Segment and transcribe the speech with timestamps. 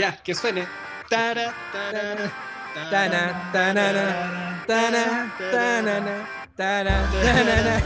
[0.00, 0.66] Ya, que suene.
[1.10, 2.32] Tara, tarara,
[2.90, 6.26] Tana, tanana, tana, tanana,
[6.56, 7.76] tana, tanana,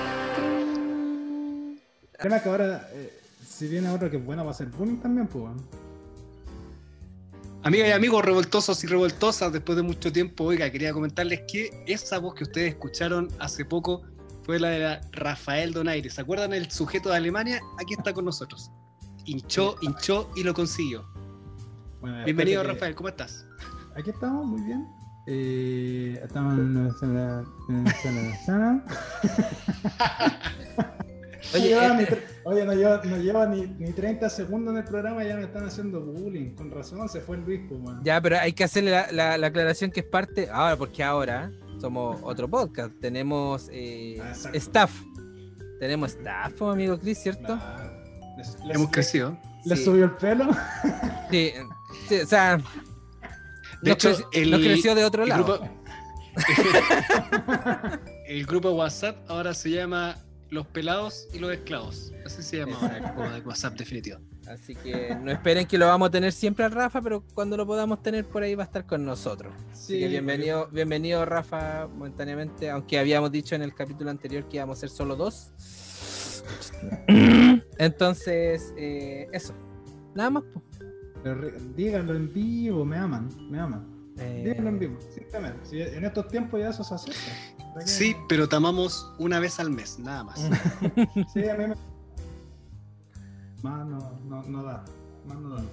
[2.14, 3.20] El tema es que ahora, eh,
[3.50, 5.56] si viene otro que es bueno, va a ser también, pues.
[7.64, 12.18] Amigas y amigos revoltosos y revoltosas, después de mucho tiempo, oiga, quería comentarles que esa
[12.18, 14.02] voz que ustedes escucharon hace poco
[14.44, 16.10] fue la de la Rafael Donaire.
[16.10, 17.60] ¿Se acuerdan el sujeto de Alemania?
[17.80, 18.72] Aquí está con nosotros.
[19.26, 21.06] Hinchó, hinchó y lo consiguió.
[22.00, 23.46] Bueno, Bienvenido, que- Rafael, ¿cómo estás?
[23.96, 24.88] Aquí estamos, muy bien.
[25.28, 28.86] Eh, estamos en nuestra- en nuestra-
[31.54, 34.74] Oye, No lleva eh, ni tre- Oye, no lleva, no lleva ni, ni 30 segundos
[34.74, 36.56] en el programa y ya me están haciendo bullying.
[36.56, 38.02] Con razón se fue el Luis, pues, man.
[38.04, 40.50] Ya, pero hay que hacerle la, la- la aclaración que es parte.
[40.52, 42.92] Ahora, porque ahora somos otro podcast.
[43.02, 44.92] Tenemos eh, Ah, staff.
[45.80, 47.56] Tenemos staff, pues, amigo Chris, ¿cierto?
[47.56, 47.84] Nah.
[48.38, 49.38] Les, les- Hemos crecido.
[49.66, 49.76] Sí.
[49.76, 50.46] subió el pelo.
[51.30, 51.52] Sí,
[52.08, 52.58] sí, o sea.
[53.82, 55.44] De nos hecho, el- nos creció de otro El lado.
[55.60, 55.70] grupo,
[58.28, 60.16] el grupo WhatsApp ahora se llama
[60.50, 62.12] Los Pelados y los Esclavos.
[62.26, 64.20] Así se llama ahora el grupo de WhatsApp definitivo.
[64.48, 67.68] Así que no esperen que lo vamos a tener siempre al Rafa, pero cuando lo
[67.68, 69.54] podamos tener por ahí va a estar con nosotros.
[69.72, 74.78] Así que bienvenido, bienvenido Rafa momentáneamente, aunque habíamos dicho en el capítulo anterior que íbamos
[74.78, 75.52] a ser solo dos.
[77.78, 79.54] Entonces, eh, eso.
[80.16, 80.44] Nada más.
[80.46, 80.64] po.
[81.76, 84.14] Díganlo en vivo, me aman, me aman.
[84.18, 85.60] Eh, Díganlo en vivo, simplemente.
[85.66, 87.59] Si en estos tiempos ya eso se acepta.
[87.86, 90.40] Sí, pero te amamos una vez al mes, nada más.
[91.34, 91.76] Sí, a mí me.
[93.62, 94.84] Más no, no, no da.
[95.28, 95.64] Más no da.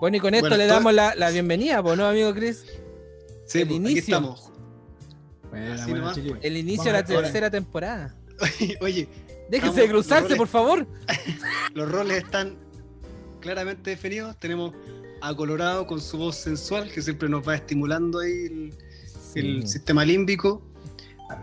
[0.00, 2.64] Bueno, y con esto Bueno, le todo- damos la, la bienvenida, pues, ¿no, amigo Chris?
[3.46, 4.00] Sí, El pues, aquí inicio.
[4.16, 4.50] estamos.
[5.50, 6.38] Buena, Así buena, nomás, chiquillos.
[6.42, 8.14] El inicio de la tercera temporada.
[8.80, 9.08] Oye,
[9.50, 10.38] Déjense de cruzarse, roles.
[10.38, 10.86] por favor.
[11.74, 12.56] los roles están
[13.40, 14.36] claramente definidos.
[14.38, 14.72] Tenemos
[15.20, 18.74] a Colorado con su voz sensual, que siempre nos va estimulando ahí el,
[19.34, 20.62] el sistema límbico.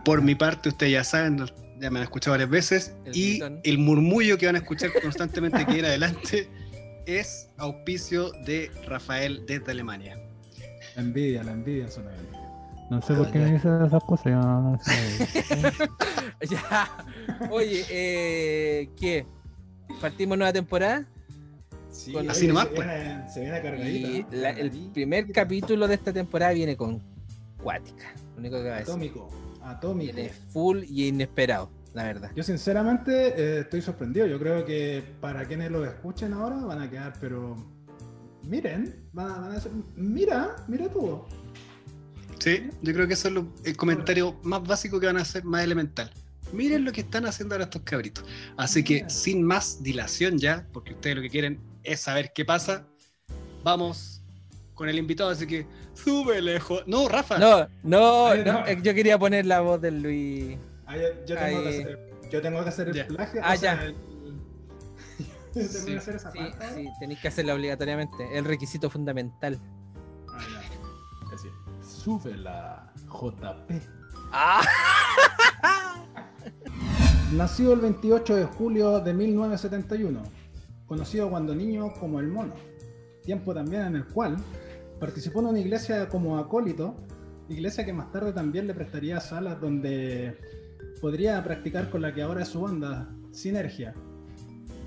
[0.03, 1.38] Por mi parte, ustedes ya saben,
[1.80, 2.96] ya me han escuchado varias veces.
[3.06, 3.59] El y gritón.
[3.64, 6.50] el murmullo que van a escuchar constantemente que ir adelante
[7.06, 10.18] es auspicio de Rafael desde Alemania.
[10.96, 12.38] La envidia, la envidia son envidia.
[12.90, 13.46] No sé Ah, por qué ya.
[13.46, 15.74] me dices esas cosas, yo no sé.
[16.50, 17.06] Ya.
[17.52, 19.26] Oye, eh, ¿qué?
[20.02, 21.06] ¿Partimos nueva temporada?
[21.90, 22.88] Sí, Con- oye, Así nomás, se pues.
[22.88, 24.28] viene, se viene Y cargadita.
[24.36, 27.02] la- el primer capítulo de esta temporada viene con
[27.62, 28.14] Cuática.
[28.36, 28.92] Lo único que va a decir.
[28.94, 29.30] Atómico,
[29.69, 30.13] atómico.
[30.16, 32.31] Viene full y inesperado, la verdad.
[32.35, 34.25] Yo sinceramente eh, estoy sorprendido.
[34.28, 37.55] Yo creo que para quienes lo escuchen ahora van a quedar, pero
[38.44, 41.22] miren, van a, van a decir, mira, mira tú.
[42.39, 45.44] Sí, yo creo que eso es lo- el comentario más básico que van a hacer,
[45.44, 46.11] más elemental.
[46.53, 48.23] Miren lo que están haciendo ahora estos cabritos.
[48.55, 49.09] Así que Mira.
[49.09, 52.88] sin más dilación ya, porque ustedes lo que quieren es saber qué pasa,
[53.63, 54.22] vamos
[54.75, 55.29] con el invitado.
[55.31, 55.66] Así que
[56.03, 56.84] sube lejos.
[56.88, 57.38] No, Rafa.
[57.38, 58.69] No, no, Ay, no, no.
[58.84, 60.58] yo quería poner la voz del Luis.
[60.90, 62.00] Yo, yo tengo, que hacer,
[62.31, 63.41] yo tengo que hacer el plagio.
[63.44, 63.84] Ah, o sea, ya.
[63.84, 63.94] el-
[65.18, 68.38] yo tengo Sí, que hacer esa Sí, parte sí, tenéis que hacerla obligatoriamente.
[68.38, 69.59] El requisito fundamental.
[70.30, 71.25] Ah, ya.
[71.25, 73.72] Es decir, sube la JP.
[74.31, 74.62] ¡Ah!
[77.34, 80.24] Nació el 28 de julio de 1971,
[80.85, 82.53] conocido cuando niño como el mono,
[83.25, 84.38] tiempo también en el cual
[85.00, 86.96] participó en una iglesia como acólito,
[87.50, 90.38] iglesia que más tarde también le prestaría salas donde
[91.02, 93.94] podría practicar con la que ahora es su banda, Sinergia,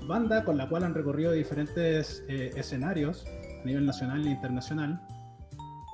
[0.07, 3.25] banda con la cual han recorrido diferentes eh, escenarios
[3.61, 5.01] a nivel nacional e internacional,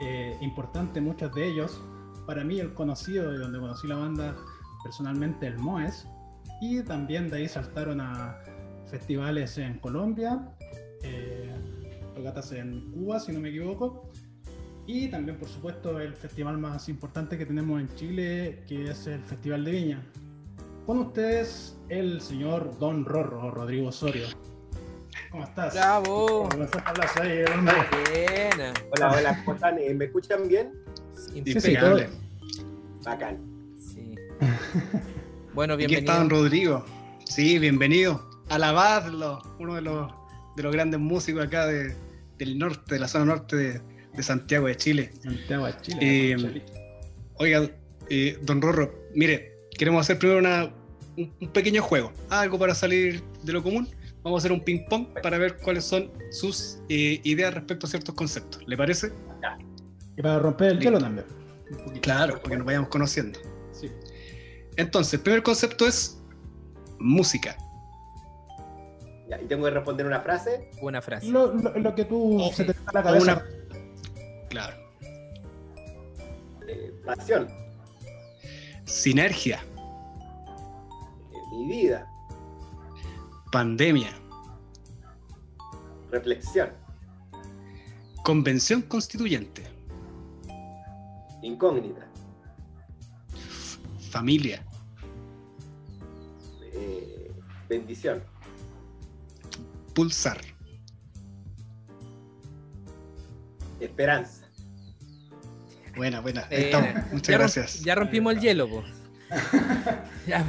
[0.02, 1.82] eh, importante muchos de ellos,
[2.26, 4.36] para mí el conocido de donde conocí la banda
[4.84, 6.08] personalmente el Moes,
[6.62, 8.38] y también de ahí saltaron a
[8.90, 10.50] festivales en Colombia,
[11.04, 11.54] eh,
[12.18, 14.10] tocatas en Cuba, si no me equivoco,
[14.86, 19.22] y también, por supuesto, el festival más importante que tenemos en Chile, que es el
[19.24, 20.02] Festival de Viña.
[20.86, 24.28] Con ustedes, el señor Don Rorro, Rodrigo Osorio.
[25.32, 25.74] ¿Cómo estás?
[25.74, 26.48] ¡Bravo!
[26.50, 27.18] ¿Cómo estás?
[27.20, 27.44] Ahí.
[27.44, 28.74] Buena.
[28.96, 29.78] Hola, hola, ¿cómo están?
[29.80, 30.72] Eh, ¿Me escuchan bien?
[31.14, 32.04] Sí, sí, Impecable.
[32.06, 32.18] todo-
[33.04, 33.38] Bacán.
[33.78, 34.16] Sí.
[35.54, 36.20] Bueno, Aquí está bienvenido.
[36.20, 36.86] don Rodrigo.
[37.26, 38.30] Sí, bienvenido.
[38.48, 40.12] Alabadlo, uno de los,
[40.56, 41.96] de los grandes músicos acá de-
[42.38, 43.82] del norte, de la zona norte de,
[44.14, 45.12] de Santiago de Chile.
[45.22, 45.98] Santiago de Chile.
[46.02, 46.66] Eh, Chile.
[47.36, 47.70] Oiga,
[48.10, 50.74] eh, don Rorro, mire, queremos hacer primero una,
[51.18, 53.88] un, un pequeño juego, algo para salir de lo común.
[54.24, 58.14] Vamos a hacer un ping-pong para ver cuáles son sus eh, ideas respecto a ciertos
[58.14, 58.62] conceptos.
[58.68, 59.12] ¿Le parece?
[60.18, 61.26] Y para romper el hielo también.
[62.02, 63.40] Claro, porque nos vayamos conociendo.
[63.72, 63.90] Sí.
[64.76, 66.22] Entonces, el primer concepto es
[67.00, 67.56] música.
[69.30, 70.70] Ya, y tengo que responder una frase.
[70.82, 71.28] Una frase.
[71.28, 73.24] Lo, lo- lo que tú O- se te está a la cabeza.
[73.34, 73.46] una-
[74.50, 74.78] Claro.
[76.68, 77.48] eh, pasión.
[78.86, 79.60] Sinergia,
[81.32, 82.08] eh, mi vida.
[83.52, 84.10] pandemia,
[86.12, 86.70] Reflexión.
[88.24, 89.64] convención constituyente,
[91.42, 92.06] Incógnita.
[94.12, 94.66] familia,
[96.74, 97.32] eh,
[97.70, 98.24] bendición.
[99.98, 100.38] Pulsar,
[103.80, 104.46] Esperanza.
[105.96, 106.42] Buena, buena.
[106.52, 106.90] Ahí Eh, estamos.
[107.12, 107.80] Muchas ya romp- gracias.
[107.84, 108.84] Ya rompimos el hielo, po.
[110.28, 110.46] ya,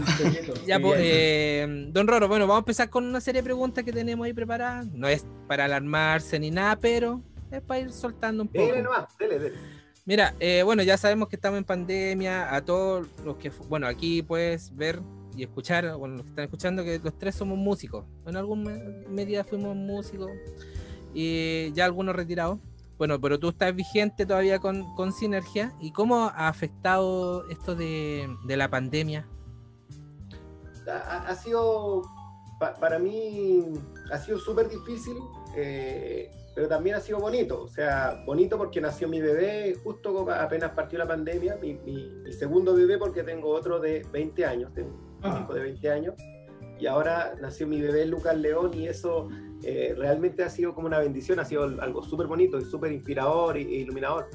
[0.66, 3.92] ya, po, eh, don Roro, bueno, vamos a empezar con una serie de preguntas que
[3.92, 4.86] tenemos ahí preparadas.
[4.92, 8.66] No es para alarmarse ni nada, pero es para ir soltando un poco.
[8.66, 9.56] Dele nomás, dele, dele.
[10.04, 12.54] Mira, eh, bueno, ya sabemos que estamos en pandemia.
[12.54, 15.00] A todos los que, bueno, aquí puedes ver
[15.38, 18.04] y escuchar, bueno, los que están escuchando, que los tres somos músicos.
[18.26, 20.30] En algún me- medida fuimos músicos
[21.14, 22.58] y ya algunos retirados.
[22.98, 25.72] Bueno, pero tú estás vigente todavía con, con Sinergia.
[25.80, 29.28] ¿Y cómo ha afectado esto de, de la pandemia?
[30.90, 32.02] ha, sido,
[32.58, 33.62] pa- para mí,
[34.10, 35.16] ha sido súper difícil,
[35.54, 37.62] eh, pero también ha sido bonito.
[37.62, 41.78] O sea, bonito porque nació mi bebé justo apenas partió la pandemia, mi,
[42.32, 44.72] segundo bebé porque tengo otro de 20 años,
[45.22, 45.40] Ah.
[45.42, 46.14] hijo de 20 años,
[46.78, 49.28] y ahora nació mi bebé Lucas León y eso
[49.64, 53.56] eh, realmente ha sido como una bendición, ha sido algo súper bonito y súper inspirador
[53.56, 54.28] e iluminador.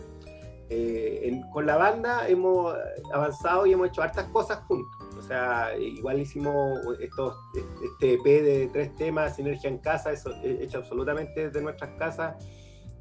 [0.70, 2.74] Eh, en- con la banda hemos
[3.14, 4.92] avanzado y hemos hecho hartas cosas juntos.
[5.18, 7.36] O sea, igual hicimos estos,
[7.84, 12.36] este EP de tres temas, Sinergia en Casa, eso he hecho absolutamente desde nuestras casas.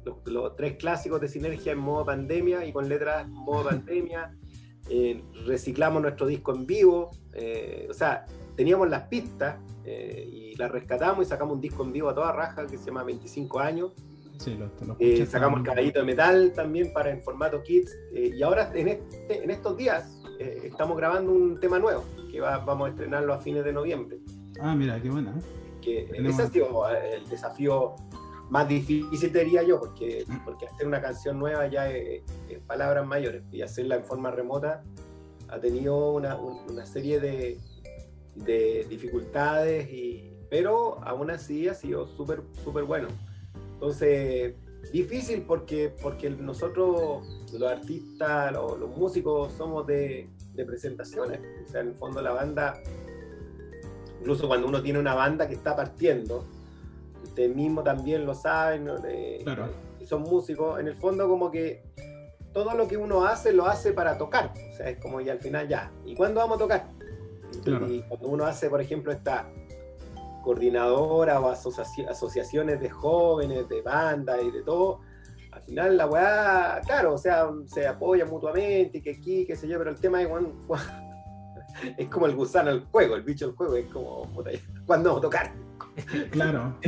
[0.05, 4.33] Los, los tres clásicos de Sinergia en modo pandemia y con letras en modo pandemia.
[4.89, 7.11] Eh, reciclamos nuestro disco en vivo.
[7.33, 8.25] eh, o sea,
[8.55, 12.31] teníamos las pistas eh, y las rescatamos y sacamos un disco en vivo a toda
[12.31, 13.91] raja que se llama 25 años.
[14.37, 17.95] Sí, lo, lo escuché, sacamos el caballito de metal también para en formato kids.
[18.13, 22.87] y ahora en, este- en estos días estamos grabando un tema nuevo que va- vamos
[22.87, 24.17] a estrenarlo a fines de noviembre.
[24.59, 25.33] Ah, mira, qué buena.
[25.81, 27.95] Que ese ha sido el desafío
[28.53, 33.41] más difícil, diría yo, porque, porque hacer una canción nueva ya es, es palabras mayores
[33.51, 34.83] y hacerla en forma remota
[35.49, 37.57] ha tenido una, un- una serie de,
[38.35, 43.07] de dificultades, y, pero aún así ha sido súper, súper bueno.
[43.73, 44.53] Entonces,
[44.91, 51.39] difícil porque, porque nosotros, los artistas, los, los músicos, somos de, de presentaciones.
[51.65, 52.75] O sea, en el fondo la banda,
[54.19, 56.45] incluso cuando uno tiene una banda que está partiendo,
[57.33, 58.87] ustedes mismos también lo saben.
[59.07, 59.67] Eh, Claro.
[59.99, 61.83] y son músicos, en el fondo como que
[62.53, 64.53] todo lo que uno hace lo hace para tocar.
[64.71, 65.91] O sea, es como ya al final ya.
[66.05, 66.85] ¿Y cuándo vamos a tocar?
[67.51, 67.87] Y, Claro.
[67.89, 69.47] y cuando uno hace, por ejemplo, esta
[70.43, 74.99] coordinadora o asoci- asociaciones de jóvenes, de bandas y de todo,
[75.51, 79.67] al final la weá, claro, o sea, se apoya mutuamente y que aquí, qué sé
[79.67, 80.53] yo, pero el tema es, weón,
[81.97, 84.27] es como el gusano del juego, el bicho del juego, es como,
[84.85, 85.51] ¿cuándo vamos a tocar?
[86.31, 86.75] Claro.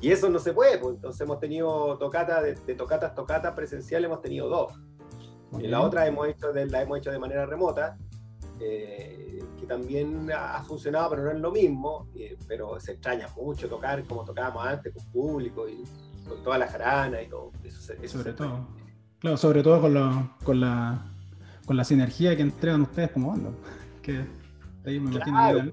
[0.00, 4.06] Y, eso no se puede, pues entonces hemos tenido tocatas, de, de tocatas, tocatas presenciales,
[4.08, 4.72] hemos tenido dos.
[5.60, 7.96] Y la otra hemos hecho de, la hemos hecho de manera remota,
[8.58, 13.68] eh, que también ha, funcionado, pero no es lo mismo, eh, pero se extraña mucho
[13.68, 15.84] tocar como tocábamos antes, con público y
[16.28, 17.52] con toda la jarana y todo.
[17.62, 18.66] Eso, se- eso Sobre se- todo.
[19.20, 21.12] Claro, sobre todo con, lo- con, la,
[21.64, 23.50] con la sinergia que entregan ustedes como banda.
[24.02, 24.24] Que
[24.84, 25.70] ahí me imagino Claro,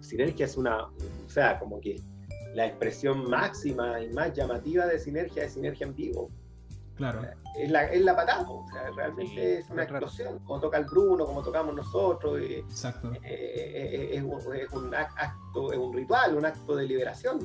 [0.00, 2.00] sinergia es una, o sea, como que
[2.54, 6.30] la expresión máxima y más llamativa de sinergia es sinergia en vivo.
[6.96, 7.22] Claro.
[7.56, 10.84] es la, es la patada, o sea, realmente Sí, es una explosión, como toca el
[10.84, 13.10] Bruno, como tocamos nosotros, eh, Exacto.
[13.14, 17.38] eh, eh, es, un, es un ac- acto, es un ritual, un acto de liberación.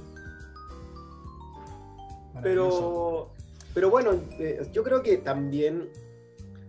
[2.44, 3.32] Pero,
[3.74, 5.90] pero bueno, eh, yo creo que también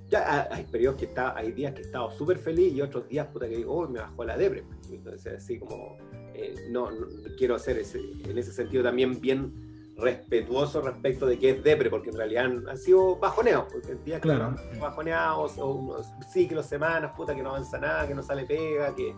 [0.09, 3.09] ya ha- hay periodos que está, hay días que he estado súper feliz y otros
[3.09, 4.65] días puta que digo, "Oh, me bajó la depre.
[4.91, 5.97] Entonces, así como,
[6.35, 11.51] eh, no, no- quiero ser ese, en ese sentido también bien respetuoso respecto de qué
[11.51, 14.49] es depre, porque en realidad han, han sido bajoneos, porque el día que Claro.
[14.49, 18.95] uno bajoneados o unos ciclos, semanas, puta, que no avanza nada, que no sale pega,
[18.95, 19.15] que,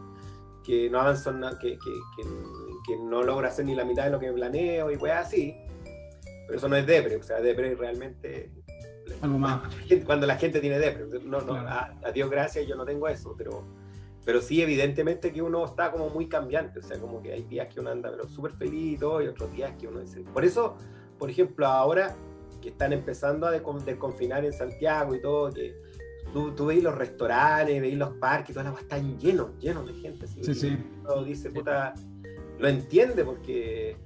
[0.64, 2.22] que no avanza nada, que, que, que,
[2.86, 5.54] que no logra hacer ni la mitad de lo que planeo y pues así.
[6.46, 8.50] Pero eso no es depre, o sea, depre realmente
[9.20, 9.62] Algo más.
[10.06, 11.06] cuando la gente tiene depre.
[11.24, 11.68] No, no, Claro.
[11.68, 13.64] a, a Dios gracias yo no tengo eso, pero,
[14.24, 17.72] pero sí evidentemente que uno está como muy cambiante, o sea, como que hay días
[17.72, 20.20] que uno anda súper feliz y todo, y otros días que uno dice...
[20.32, 20.76] Por eso,
[21.18, 22.14] por ejemplo, ahora
[22.60, 25.74] que están empezando a desconfinar en Santiago y todo, que
[26.32, 30.26] tú, tú veis los restaurantes, veis los parques, todas las están llenos, llenos de gente.
[30.26, 30.76] sí, sí.
[31.24, 31.94] dice, puta,
[32.58, 33.96] lo entiende porque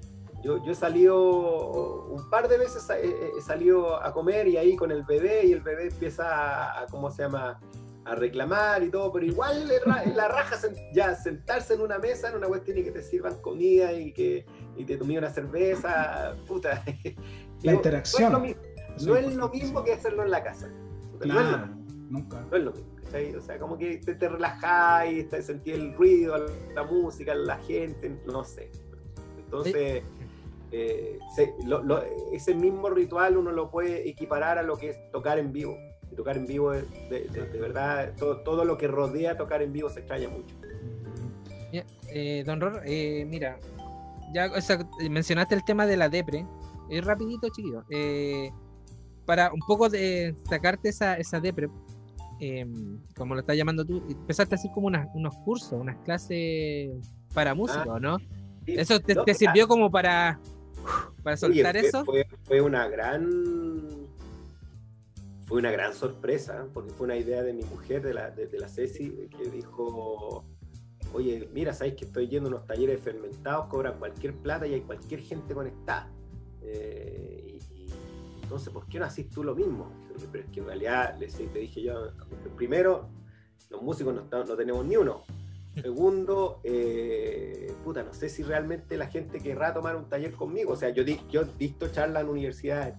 [0.43, 4.91] yo, yo he salido un par de veces, he, salido a comer y ahí con
[4.91, 7.61] el bebé y el bebé empieza a, ¿cómo se llama?
[8.05, 9.71] a reclamar y todo, pero igual
[10.17, 10.57] la raja
[10.93, 14.45] ya sentarse en una mesa en una cuestión y que te sirvan comida y que
[14.77, 16.83] y te tomé una cerveza, puta.
[17.63, 18.33] La interacción.
[18.33, 20.69] No es lo mismo, que hacerlo en la casa.
[21.25, 21.83] no es lo mismo.
[22.11, 22.41] Nunca.
[22.51, 22.93] No es lo mismo.
[23.39, 28.19] O sea, como que te, te relajáis, te sentís el ruido, la música, la gente,
[28.27, 28.71] no sé.
[29.37, 30.03] Entonces,
[30.73, 31.19] eh,
[32.33, 35.77] ese mismo ritual uno lo puede equiparar a lo que es tocar en vivo.
[36.11, 39.89] Y tocar en vivo, de, de, verdad, todo, todo, lo que rodea tocar en vivo
[39.89, 40.55] se extraña mucho.
[42.15, 43.59] Eh, don Ror, eh, mira,
[44.35, 44.51] ya
[45.09, 46.47] mencionaste el tema de la depre.
[46.91, 47.85] Es rapidito, chiquillo.
[47.91, 48.51] Eh,
[49.25, 51.69] para un poco de sacarte esa, esa depre,
[52.41, 56.91] em, como lo estás llamando tú, empezaste a hacer como unos cursos, unas clases
[57.33, 58.19] para músicos, ah, ¿no?
[58.67, 60.39] ¿Eso te, sirvió como para,
[61.23, 62.05] para soltar eso?
[62.45, 64.09] Fue, una gran
[65.47, 68.69] fue una gran sorpresa, porque fue una idea de mi mujer, de la, de la
[68.69, 70.45] Ceci, que dijo,
[71.13, 74.81] oye, mira, sabéis que estoy yendo a unos talleres fermentados, cobran cualquier plata y hay
[74.81, 76.11] cualquier gente conectada.
[76.63, 77.87] Eh, y,
[78.43, 79.91] entonces, ¿por qué no haces tú lo mismo?
[80.31, 82.13] Pero es que en realidad, te dije yo,
[82.57, 83.09] primero,
[83.71, 85.23] los músicos no, no tenemos ni uno.
[85.81, 90.73] Segundo, eh, puta, no sé si realmente la gente querrá tomar un taller conmigo.
[90.73, 92.95] O sea, yo, yo visto charlas en universidades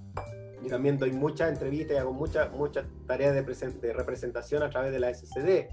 [0.63, 4.99] y también doy muchas entrevistas y hago muchas, muchas tareas de, representación a través de
[4.99, 5.67] la SCD.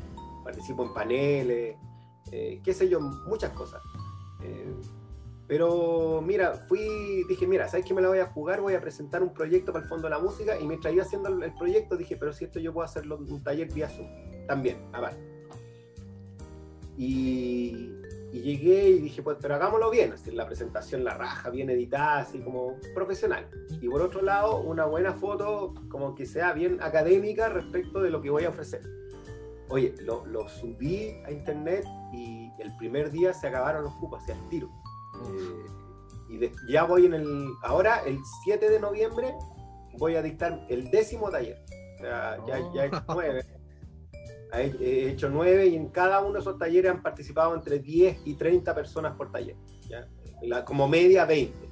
[0.44, 1.76] Participo en paneles,
[2.32, 3.80] eh, qué sé yo, muchas cosas.
[4.42, 4.74] Eh,
[5.46, 8.60] pero mira, fui, dije, mira, ¿sabes qué me la voy a jugar?
[8.60, 11.28] Voy a presentar un proyecto para el Fondo de la Música y mientras iba haciendo
[11.28, 14.06] el, proyecto dije, pero si esto yo puedo hacerlo un taller vía Zoom,
[14.46, 15.00] también, a
[17.00, 17.96] Y,
[18.30, 22.40] llegué y dije, pues, pero hagámoslo bien, así, la presentación, la raja, bien editada, así
[22.40, 23.48] como profesional.
[23.80, 28.20] Y por otro lado, una buena foto, como que sea bien académica respecto de lo
[28.20, 28.82] que voy a ofrecer.
[29.70, 34.34] Oye, lo, lo subí a internet y el primer día se acabaron los cupos, hacia
[34.34, 34.68] el tiro.
[36.28, 37.48] Eh, y ya voy en el.
[37.62, 39.34] Ahora, el 7 de noviembre,
[39.98, 41.64] voy a dictar el décimo taller.
[41.96, 43.14] O sea, ya, ya hecho oh.
[43.14, 43.59] nueve.
[44.52, 48.34] He hecho nueve y en cada uno de esos talleres han participado entre 10 y
[48.34, 49.56] 30 personas por taller.
[49.88, 50.08] ¿ya?
[50.64, 51.70] como media 20.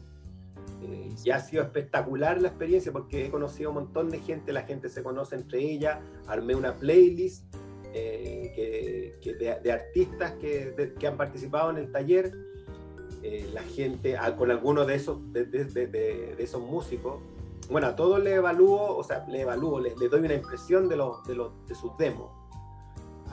[0.83, 4.63] Eh, y ha sido espectacular la experiencia porque he conocido un montón de gente, la
[4.63, 7.53] gente se conoce entre ellas, armé una playlist
[7.93, 12.33] eh, que, de, artistas que, que, han participado en el taller,
[13.23, 17.21] eh, la gente, con algunos de esos, de, de, esos músicos,
[17.71, 21.35] bueno, a todos les evalúo, o sea, les evalúo, les, doy una impresión de, de,
[21.35, 22.31] los, de sus demos.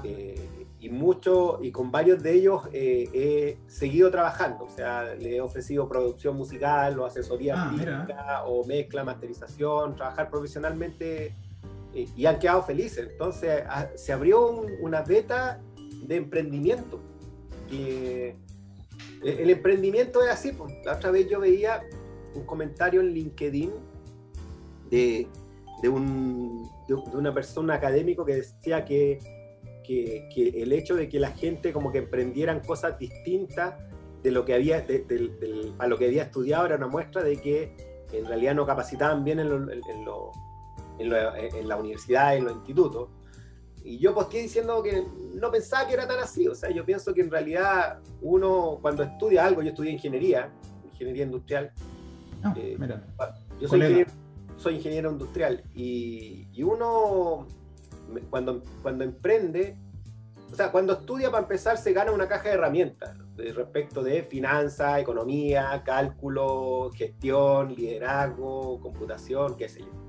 [0.06, 5.42] Eh, y mucho, y con varios de ellos he seguido trabajando, o sea, le he
[5.42, 11.34] ofrecido producción musical o asesoría ah, o mezcla, masterización, trabajar profesionalmente
[11.96, 13.08] y han quedado felices.
[13.12, 13.64] Entonces
[13.96, 15.60] se abrió una beta
[16.04, 17.00] de emprendimiento.
[17.72, 18.36] Eh,
[19.24, 20.52] el emprendimiento es así.
[20.52, 20.74] Pues.
[20.86, 21.84] La otra vez yo veía
[22.36, 23.72] un comentario en LinkedIn
[24.90, 25.28] de,
[25.82, 29.20] de, un, de, una persona académico que decía que,
[29.86, 30.28] que,
[30.62, 33.76] el hecho de que la gente como que emprendieran cosas distintas
[34.24, 34.86] de lo que había,
[35.78, 37.76] a lo que había estudiado era una muestra de que
[38.12, 40.32] en realidad no capacitaban bien en lo, en lo
[41.00, 43.10] en, la universidad, en los institutos.
[43.84, 46.48] Y yo posteé diciendo que no pensaba que era tan así.
[46.48, 50.52] O sea, yo pienso que en realidad uno cuando estudia algo, yo estudié ingeniería,
[50.92, 51.72] ingeniería industrial.
[52.44, 52.78] Ah, eh,
[53.60, 54.12] yo soy ingeniero,
[54.58, 57.48] soy ingeniero, industrial y, y, uno
[58.30, 59.78] cuando, cuando emprende,
[60.52, 65.00] o sea, cuando estudia para empezar se gana una caja de herramientas respecto de finanzas,
[65.00, 70.06] economía, cálculo, gestión, liderazgo, computación, qué sé yo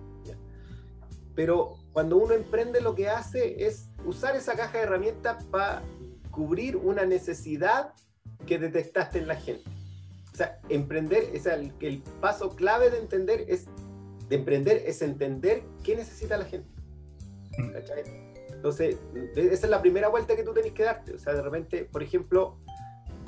[1.37, 5.83] pero cuando uno emprende lo que hace es usar esa caja de herramientas para
[6.31, 7.93] cubrir una necesidad
[8.47, 9.71] que detectaste en la gente.
[10.33, 13.67] O sea, emprender, es el, el paso clave de entender es,
[14.29, 16.69] de emprender es entender qué necesita la gente.
[18.53, 18.97] Entonces,
[19.37, 21.15] esa es la primera vuelta que tú tenés que darte.
[21.15, 22.59] O sea, de repente, por ejemplo,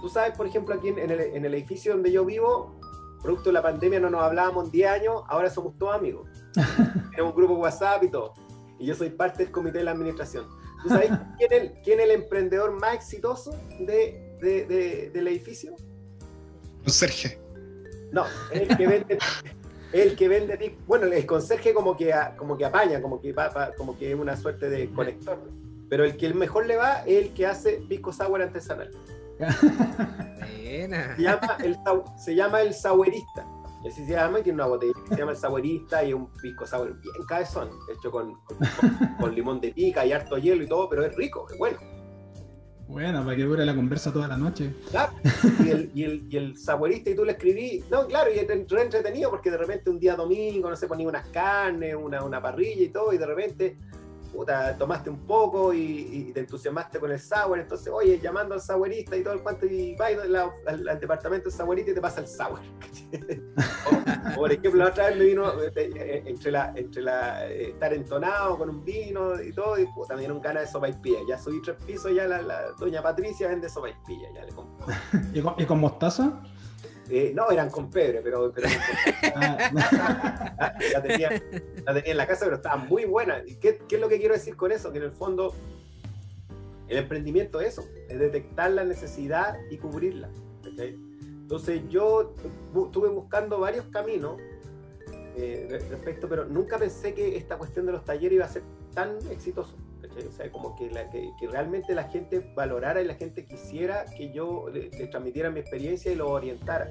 [0.00, 2.78] tú sabes, por ejemplo, aquí en el, en el edificio donde yo vivo,
[3.22, 6.28] producto de la pandemia no nos hablábamos en 10 años, ahora somos todos amigos.
[7.10, 8.34] Tenemos un grupo WhatsApp y todo.
[8.78, 10.46] Y yo soy parte del comité de la administración.
[10.82, 15.74] ¿Tú sabes quién es, quién es el emprendedor más exitoso de, de, del edificio?
[16.86, 17.30] Sergio.
[18.12, 19.18] No, es el que vende,
[19.92, 23.34] El que vende, bueno, el conserje como que, como que apaña, como que,
[23.76, 25.38] como que es una suerte de conector.
[25.88, 28.90] Pero el que el mejor le va es el que hace pisco sour artesanal.
[31.16, 31.78] Se llama el,
[32.16, 33.46] se llama el sauerista.
[33.86, 36.66] Así se llama y tiene una botella que se llama el saborista y un pisco
[36.66, 38.36] sour bien cabezón, hecho con,
[39.20, 41.78] con, limón de pica y harto hielo y todo, pero es rico, es bueno.
[42.88, 44.72] Bueno, para que dure la conversa toda la noche.
[44.90, 45.12] Claro,
[45.64, 48.48] y el, y el, y el saborista y tú le escribí, no, claro, y es
[48.48, 52.82] entretenido porque de repente un día domingo, no sé, ponía unas carnes, una, una parrilla
[52.82, 53.76] y todo, y de repente
[54.78, 59.22] tomaste un poco y, te entusiasmaste con el sour, entonces, oye, llamando al sourista y
[59.22, 60.06] todo el cuanto, y va
[60.66, 62.60] al, departamento del sourista y te pasa el sour.
[64.36, 67.92] por ejemplo, la otra vez me vino eh, eh, entre la, entre la eh, estar
[67.92, 71.18] entonado con un vino y todo, y puta, me dieron ganas de sopa y pilla.
[71.28, 74.94] Ya subí tres pisos, ya la, doña Patricia vende sopa y pilla, ya le compré.
[75.58, 76.42] ¿Y con mostaza?
[77.10, 78.20] Eh, no, eran con pero,
[79.34, 79.70] ah.
[80.92, 81.42] la, tenía,
[81.86, 83.46] en la casa, pero estaban muy buenas.
[83.46, 84.92] ¿Y qué, es lo que quiero decir con eso?
[84.92, 85.54] Que en el fondo
[86.88, 90.28] el emprendimiento es eso, es detectar la necesidad y cubrirla.
[90.64, 92.34] Entonces yo
[92.86, 94.38] estuve buscando varios caminos
[95.36, 98.62] eh, respecto, pero nunca pensé que esta cuestión de los talleres iba a ser
[98.94, 99.76] tan exitoso.
[100.26, 100.90] O sea, como que,
[101.50, 106.16] realmente la gente valorara y la gente quisiera que yo le, transmitiera mi experiencia y
[106.16, 106.88] lo orientara.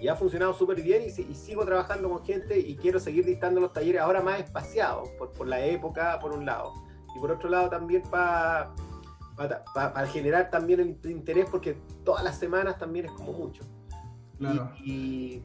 [0.00, 3.72] Y ha funcionado súper bien y, sigo trabajando con gente y quiero seguir dictando los
[3.72, 6.72] talleres ahora más espaciados, por, la época, por un lado.
[7.16, 8.74] Y por otro lado también para
[9.72, 13.62] para generar también el interés, porque todas las semanas también es como mucho.
[14.38, 14.70] Claro.
[14.84, 15.42] y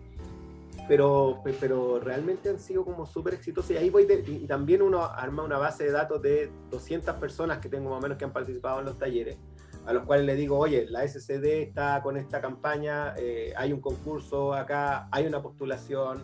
[0.88, 5.44] pero, pero realmente han sido como súper exitosos y ahí voy y también uno arma
[5.44, 8.80] una base de datos de 200 personas que tengo más o menos que han participado
[8.80, 9.38] en los talleres
[9.86, 13.82] a los cuales le digo, oye, la SCD está con esta campaña, eh, hay un
[13.82, 16.24] concurso acá, hay una postulación,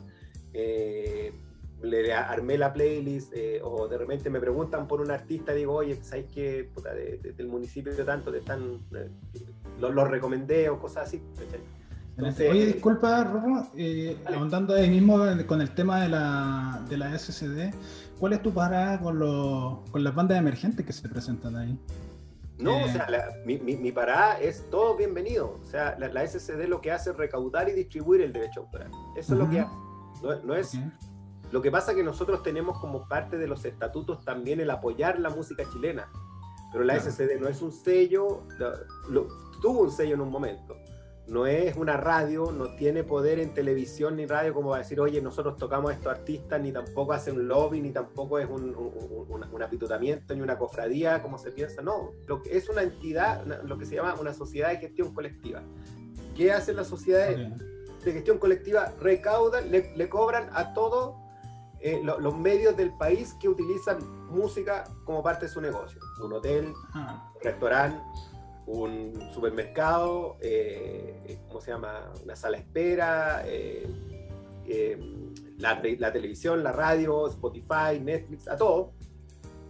[0.53, 1.33] eh,
[1.81, 5.95] le armé la playlist, eh, o de repente me preguntan por un artista, digo, oye,
[6.01, 6.69] ¿sabes qué?
[7.35, 8.79] del municipio de tanto te están,
[9.79, 11.21] los lo recomendé o cosas así.
[12.21, 17.73] Oye, disculpa, Rorro, eh, ahondando ahí mismo con el tema de la, de la SCD,
[18.19, 19.19] ¿cuál es tu parada con,
[19.91, 21.79] con las bandas emergentes que se presentan ahí?
[22.57, 23.07] No, o eh, sea,
[23.45, 25.57] mi, mi, parada es todo bienvenido.
[25.63, 28.91] O sea, la, la, SCD lo que hace es recaudar y distribuir el derecho autoral.
[29.15, 29.73] Eso es lo que hace.
[30.43, 30.77] No, es.
[31.51, 35.19] Lo que pasa es que nosotros tenemos como parte de los estatutos también el apoyar
[35.19, 36.09] la música chilena.
[36.71, 38.43] Pero la SCD no es un sello,
[39.61, 40.75] tuvo un sello en un momento
[41.29, 44.99] no es una radio, no tiene poder en televisión ni radio como va a decir,
[44.99, 48.75] oye, nosotros tocamos a estos artistas, ni tampoco hace un lobby, ni tampoco es un,
[48.75, 53.77] un, apitutamiento, ni una cofradía, como se piensa, no, lo que es una entidad, lo
[53.77, 55.61] que se llama una sociedad de gestión colectiva.
[56.35, 57.37] ¿Qué hacen las sociedades
[58.03, 58.93] de gestión colectiva?
[58.99, 61.15] Recaudan, le, cobran a todos
[61.81, 65.99] eh, los medios del país que utilizan música como parte de su negocio.
[66.23, 68.01] Un hotel, un restaurante,
[68.69, 72.13] un supermercado, eh, ¿cómo se llama?
[72.23, 73.87] Una sala de espera, eh,
[74.67, 74.97] eh,
[75.57, 78.93] la, televisión, la radio, Spotify, Netflix, a todo.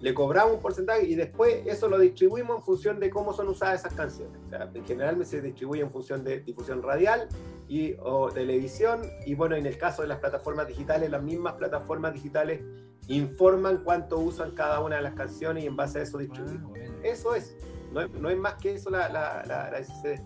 [0.02, 3.82] Le cobramos un porcentaje y después eso lo distribuimos en función de cómo son usadas
[3.82, 4.38] esas canciones.
[4.74, 7.28] en general se distribuye en función de difusión radial
[7.68, 12.14] y, o televisión y bueno, en el caso de las plataformas digitales, las mismas plataformas
[12.14, 12.62] digitales
[13.08, 16.78] informan cuánto usan cada una de las canciones y en base a eso distribuimos.
[16.78, 17.56] Ah, eso es.
[17.91, 20.21] No, es más que eso la, la, la, SCD.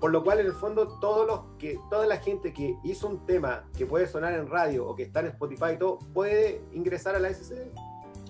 [0.00, 3.24] Por lo cual, en el fondo, todos los que, toda la gente que hizo un
[3.24, 7.14] tema que puede sonar en radio o que está en Spotify y todo, puede ingresar
[7.14, 7.70] a la SCD.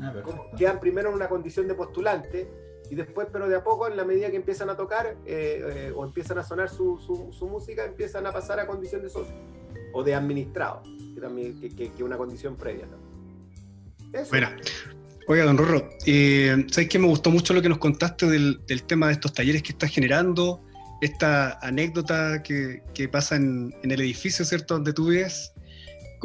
[0.01, 0.13] Ah,
[0.57, 2.49] quedan primero en una condición de postulante
[2.91, 5.93] y después, pero de a poco, en la medida que empiezan a tocar eh, eh,
[5.95, 6.99] o empiezan a sonar su,
[7.33, 9.35] su, música, empiezan a pasar a condición de socio
[9.93, 10.83] o de administrado,
[11.15, 12.87] que también que, que, una condición previa.
[14.13, 14.31] Eso.
[15.29, 19.09] Oiga, don Rorro, eh, ¿sabes que me gustó mucho lo que nos contaste del, tema
[19.09, 20.63] de estos talleres que estás generando?
[21.01, 25.53] Esta anécdota que, pasa en, el edificio, ¿cierto?, donde tú vives.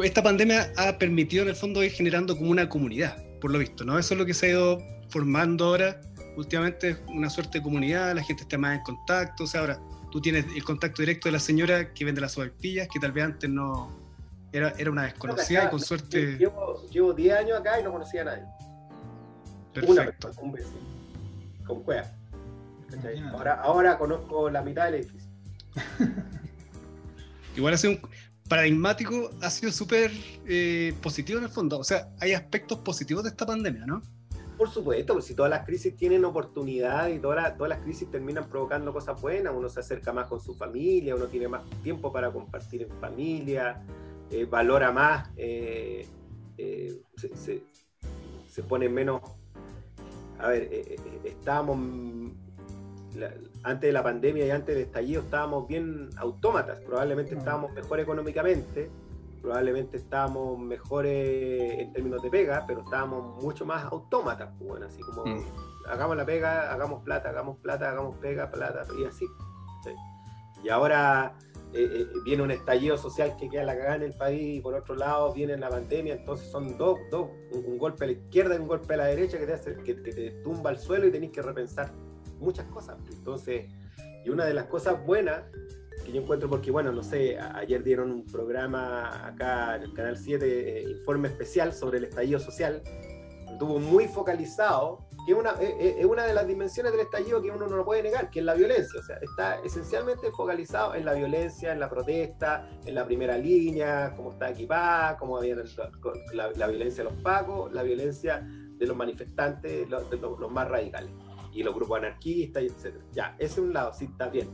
[0.04, 3.84] Esta pandemia ha permitido en el fondo ir generando como una comunidad, por lo visto,
[3.84, 3.98] ¿no?
[3.98, 4.78] Eso es lo que se ha ido
[5.10, 6.00] formando ahora.
[6.38, 9.46] Últimamente una suerte de comunidad, la gente está más en contacto.
[9.46, 9.80] O sea, ahora
[10.12, 13.26] tú tienes el contacto directo de la señora que vende las sopaipillas, que tal vez
[13.26, 14.00] antes no
[14.54, 16.38] era, era una desconocida y con suerte.
[16.38, 18.44] Llevo 10 años acá y no conocía a nadie.
[19.74, 20.30] Perfecto.
[20.30, 20.80] Una un vecino,
[21.66, 22.12] con cueva.
[23.32, 25.30] Ahora, ahora conozco la mitad del edificio.
[27.56, 28.02] Igual ha sido un
[28.48, 30.12] paradigmático, ha sido súper
[30.46, 31.80] eh, positivo en el fondo.
[31.80, 34.02] O sea, hay aspectos positivos de esta pandemia, ¿no?
[34.58, 38.48] Por supuesto, pues si todas las crisis tienen oportunidad y todas, todas las crisis terminan
[38.48, 42.32] provocando cosas buenas, uno se acerca más con su familia, uno tiene más tiempo para
[42.32, 43.82] compartir en familia,
[44.30, 46.08] eh, valora más, se,
[48.68, 49.22] pone menos...
[50.42, 50.70] A ver,
[51.24, 51.78] estábamos
[53.64, 58.90] antes de la pandemia y antes del estallido estábamos bien autómatas, probablemente estábamos mejor económicamente,
[59.42, 65.02] probablemente estábamos mejores en términos de pega, pero estábamos mucho más autómatas, pues, bueno, así
[65.02, 65.44] como mm.
[65.90, 69.26] hagamos la pega, hagamos plata, hagamos plata, hagamos pega, plata, y así.
[70.64, 71.34] Y ahora
[71.74, 74.74] eh, eh, viene un estallido social que queda la cagada en el país, y por
[74.74, 78.60] otro lado viene la pandemia, entonces son dos, dos un, golpe a la izquierda y
[78.60, 81.32] un golpe a la derecha que te, hace, que, te tumba al suelo y tenés
[81.32, 81.92] que repensar
[82.40, 82.98] muchas cosas.
[83.10, 83.72] Entonces,
[84.26, 85.44] y una de las cosas buenas
[86.06, 90.18] que yo encuentro, porque bueno, no sé, ayer dieron un programa acá en el Canal
[90.18, 92.82] 7, eh, informe especial sobre el estallido social,
[93.50, 97.42] estuvo muy focalizado, que es una, eh, eh, es una de las dimensiones del estallido
[97.42, 100.96] que uno no lo puede negar, que es la violencia, o sea, está esencialmente focalizado
[100.96, 105.56] en la violencia, en la protesta, en la primera línea, cómo está equipada, cómo había
[106.34, 111.12] la, la, violencia de los pacos, la violencia de los manifestantes, los, los más radicales
[111.54, 112.96] y los grupos anarquistas, etc.
[113.12, 114.48] Ya, ese es un lado, sí, está bien.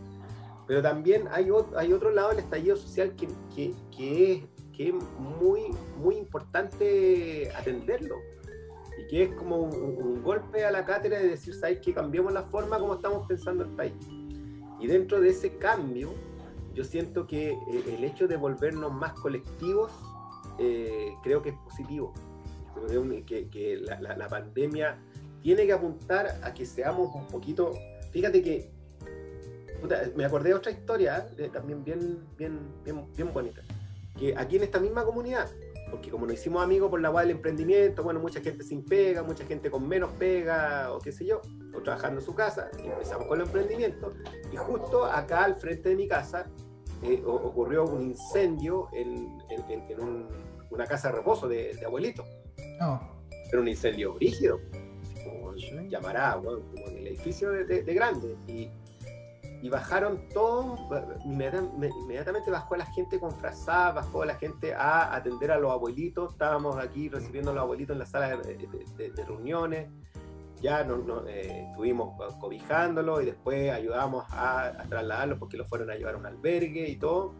[0.67, 4.43] Pero también hay, otro, hay otro lado del estallido social que, que, que es,
[4.75, 5.61] que es muy,
[5.97, 8.15] muy importante atenderlo
[8.97, 12.43] y que es como un, golpe a la cátedra de decir, ¿sabes que cambiamos la
[12.43, 13.93] forma como estamos pensando el país?
[14.79, 16.13] Y dentro de ese cambio,
[16.73, 19.91] yo siento que eh, el hecho de volvernos más colectivos,
[20.59, 22.13] eh, creo que es positivo.
[23.25, 24.99] Que, la, pandemia
[25.41, 27.73] tiene que apuntar a que seamos un poquito.
[28.11, 28.69] Fíjate que.
[30.15, 33.61] me acordé de otra historia, eh, también bien, bien, bien, bien bonita.
[34.15, 35.49] Que aquí en esta misma comunidad,
[35.89, 39.23] porque como nos hicimos amigos por la guay del emprendimiento, bueno, mucha gente sin pega,
[39.23, 41.41] mucha gente con menos pega, o qué sé yo,
[41.73, 44.13] o trabajando en su casa, y empezamos con el emprendimiento.
[44.51, 46.45] Y justo acá al frente de mi casa
[47.03, 50.27] eh, ocurrió un incendio en, en,
[50.69, 52.23] una casa de reposo de, de abuelito.
[52.81, 52.99] Oh.
[53.49, 54.59] Era un incendio rígido
[55.89, 58.35] llamará, como en el edificio de, grande.
[58.47, 58.69] Y,
[59.69, 60.77] bajaron todo,
[61.25, 66.77] inmediatamente bajó la gente con frazada, bajó la gente a atender a los abuelitos, estábamos
[66.77, 69.89] aquí recibiendo a los abuelitos en la sala de, reuniones,
[70.61, 75.95] ya no, eh, estuvimos cobijándolos y después ayudamos a, a trasladarlos porque los fueron a
[75.95, 77.35] llevar a un albergue y todo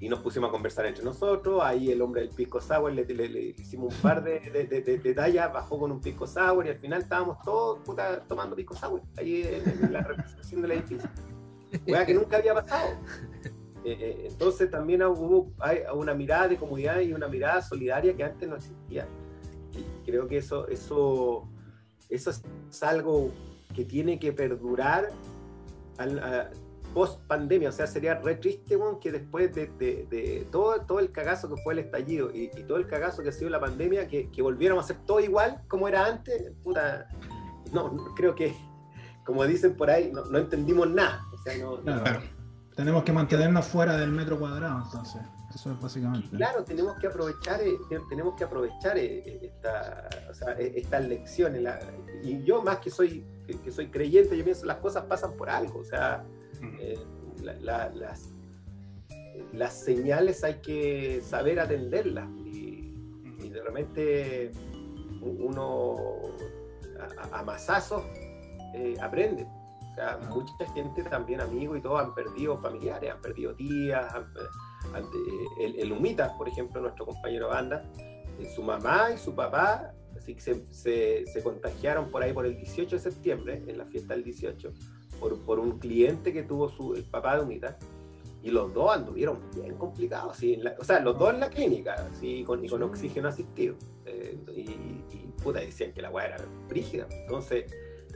[0.00, 1.60] y nos pusimos a conversar entre nosotros.
[1.62, 5.92] Ahí el hombre del pisco sour le, le, hicimos un par de, de, bajó con
[5.92, 7.80] un pisco sour y al final estábamos todos
[8.26, 11.10] tomando pisco sour ahí en, la representación del edificio.
[11.86, 12.88] Wea que nunca había pasado.
[13.82, 18.24] Eh, eh, entonces también hubo hay una mirada de comunidad y una mirada solidaria que
[18.24, 19.06] antes no existía.
[19.72, 21.48] Y creo que eso, eso,
[22.08, 23.30] eso es algo
[23.74, 25.10] que tiene que perdurar
[26.94, 31.60] post pandemia, o sea, sería re triste que después de, todo, todo el cagazo que
[31.62, 34.84] fue el estallido y, todo el cagazo que ha sido la pandemia, que, volviéramos a
[34.86, 37.08] hacer todo igual como era antes, puta,
[37.72, 38.54] no, creo que,
[39.24, 41.24] como dicen por ahí, no, entendimos nada.
[41.32, 41.78] O sea, no,
[42.74, 45.20] Tenemos que mantenernos fuera del metro cuadrado, entonces.
[45.54, 46.36] Eso es básicamente.
[46.36, 47.76] Claro, tenemos que aprovechar, eh,
[48.08, 51.62] tenemos que aprovechar eh, esta, o sea, e, estas lecciones.
[52.22, 53.26] y yo más que soy,
[53.64, 55.80] que, soy creyente, yo pienso las cosas pasan por algo.
[55.80, 56.24] O sea,
[56.62, 56.98] eh,
[57.42, 58.30] las,
[59.52, 62.78] las señales hay que saber atenderlas y,
[63.50, 64.52] de repente
[65.20, 65.96] uno
[67.32, 68.04] a, a masazos
[68.74, 69.44] eh, aprende.
[69.44, 74.14] O sea, mucha gente también, amigos y todos, han perdido familiares, han perdido tías,
[75.60, 77.82] el, el, Humita, por ejemplo, nuestro compañero banda,
[78.38, 82.46] eh, su mamá y su papá así que se, se, se, contagiaron por ahí por
[82.46, 84.72] el 18 de septiembre, en la fiesta del 18,
[85.20, 87.76] por, un cliente que tuvo su, el papá de Unita,
[88.42, 90.38] y los dos anduvieron bien complicados,
[90.78, 92.42] o sea, los dos en la clínica, ¿sí?
[92.44, 96.36] con, y con oxígeno asistido, eh, y, puta, decían que la weá era
[96.68, 97.70] brígida, entonces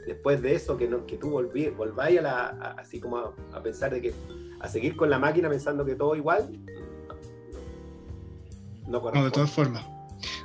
[0.05, 2.45] después de eso, que, no, que tú volví, volváis a la,
[2.77, 4.13] así como a, pensar de que,
[4.59, 6.49] a seguir con la máquina pensando que todo igual,
[8.87, 9.83] no, no, no de todas formas.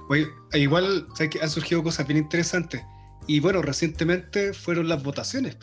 [0.08, 2.82] Oye, igual, ¿sabes que han surgido cosas bien interesantes?
[3.26, 5.56] Y bueno, recientemente fueron las votaciones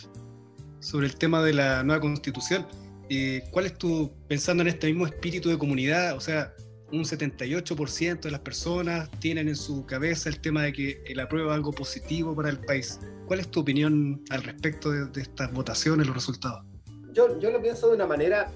[0.80, 2.66] sobre el tema de la nueva constitución.
[3.10, 6.54] y ¿Cuál es tu, pensando en este mismo espíritu de comunidad, o sea,
[6.92, 11.54] un 78% de las personas tienen en su cabeza el tema de que el aprueba
[11.54, 13.00] algo positivo para el país.
[13.26, 16.64] ¿Cuál es tu opinión al respecto de, estas votaciones, los resultados?
[17.12, 18.52] Yo, yo lo pienso de una manera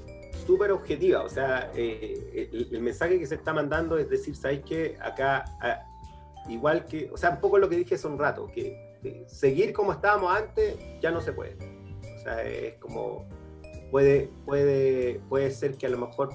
[0.45, 4.97] súper objetiva, o sea, eh, el, mensaje que se está mandando es decir, ¿sabéis que
[5.01, 5.45] acá,
[6.47, 8.91] igual que, o sea, un poco lo que dije hace un rato, que
[9.27, 11.70] seguir como estábamos antes ya no se puede.
[12.23, 13.25] Sea, es como,
[13.89, 16.29] puede, puede, puede ser que a lo mejor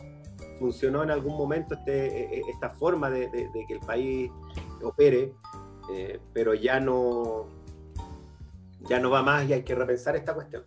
[0.59, 4.31] funcionó en algún momento este, e, e, esta forma de, que el país
[4.83, 5.33] opere,
[5.93, 7.47] eh, pero ya no,
[8.89, 10.63] ya no va más y hay que repensar esta cuestión.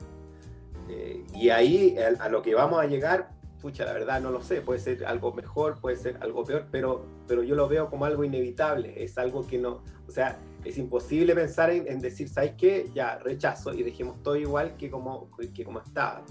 [0.90, 3.30] Eh, y ahí a, lo que vamos a llegar,
[3.62, 7.06] pucha, la verdad no lo sé, puede ser algo mejor, puede ser algo peor, pero,
[7.28, 11.36] pero yo lo veo como algo inevitable, es algo que no, o sea, es imposible
[11.36, 12.90] pensar en, decir, ¿sabes qué?
[12.94, 16.24] Ya, rechazo y dejemos todo igual que como, que como estaba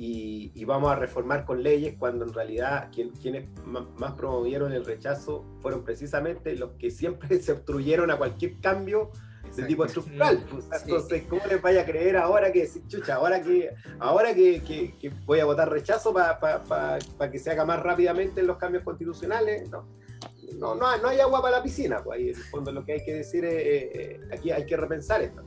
[0.00, 5.82] y, vamos a reformar con leyes cuando en realidad quienes más promovieron el rechazo fueron
[5.82, 9.10] precisamente los que siempre se obstruyeron a cualquier cambio
[9.56, 10.44] de tipo estructural.
[10.84, 14.92] Entonces, ¿cómo les vaya a creer ahora que, chucha, ahora que, ahora que,
[15.26, 19.68] voy a votar rechazo para que se haga más rápidamente los cambios constitucionales?
[19.68, 19.84] No.
[20.56, 23.04] No, no, hay agua para la piscina, pues ahí en el fondo lo que hay
[23.04, 25.42] que decir es, eh, eh, aquí hay que repensar esto.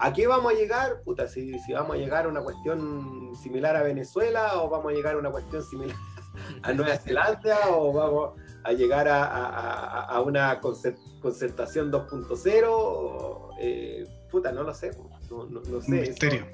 [0.00, 1.02] ¿A qué vamos a llegar?
[1.02, 5.14] Puta, si, vamos a llegar a una cuestión similar a Venezuela o vamos a llegar
[5.16, 5.96] a una cuestión similar
[6.62, 13.48] a Nueva Zelanda o vamos a llegar a, una concertación 2.0.
[13.60, 14.92] Eh, puta, no lo sé.
[15.30, 15.90] No, no, sé.
[15.90, 16.46] Misterio.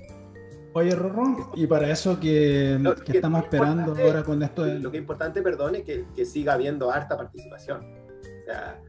[0.76, 2.74] Oye, Rorrón, y para eso que,
[3.06, 7.16] estamos esperando ahora con esto Lo que es importante, perdón, es que, siga habiendo harta
[7.16, 7.80] participación.
[7.80, 8.80] O sea,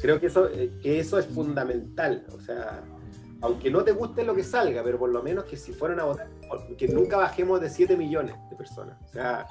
[0.00, 2.26] creo que eso, eh, que eso es fundamental.
[2.34, 2.82] O sea,
[3.42, 6.04] aunque no te guste lo que salga, pero por lo menos que si fueran a
[6.04, 6.28] votar,
[6.78, 8.96] que nunca bajemos de 7 millones de personas.
[9.04, 9.46] O sea,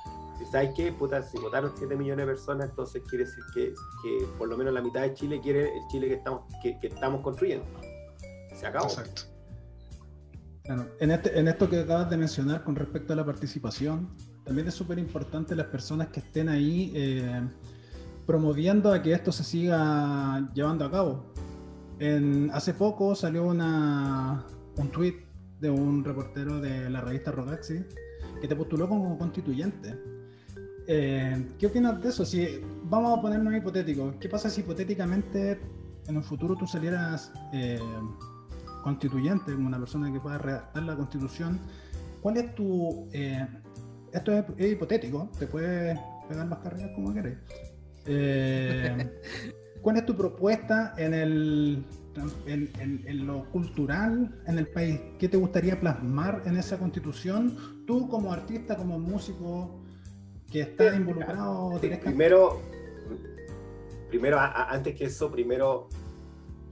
[0.51, 0.91] ¿sabes qué?
[0.91, 4.73] Puta, si votaron 7 millones de personas, entonces quiere decir que, que por lo menos
[4.73, 7.65] la mitad de Chile quiere el Chile que estamos, que, estamos construyendo.
[8.55, 8.87] Se acabó.
[8.87, 9.34] Exacto.
[10.99, 14.09] En, este, en esto que acabas de mencionar con respecto a la participación,
[14.43, 17.41] también es súper importante las personas que estén ahí eh,
[18.25, 21.35] promoviendo a que esto se siga llevando a cabo
[22.51, 24.45] hace poco salió una,
[24.77, 25.15] un tweet
[25.59, 27.83] de un reportero de la revista Rodaxi
[28.41, 29.97] que te postuló como constituyente.
[30.87, 32.25] Eh, ¿Qué opinas de eso?
[32.25, 35.59] Si vamos a ponernos hipotético, ¿qué pasa si hipotéticamente
[36.07, 37.79] en un futuro tú salieras eh,
[38.85, 41.59] constituyente, como una persona que pueda redactar la constitución?
[42.21, 43.09] ¿Cuál es tu...
[43.13, 43.45] Eh,
[44.13, 47.37] esto es, hipotético, te puedes pegar las carreras como quieres.
[49.81, 51.83] ¿Cuál es tu propuesta en, el,
[52.45, 54.99] en, lo cultural en el país?
[55.17, 57.83] ¿Qué te gustaría plasmar en esa constitución?
[57.87, 59.81] Tú como artista, como músico
[60.51, 62.61] que está involucrado Primero,
[64.09, 65.89] primero antes que eso, primero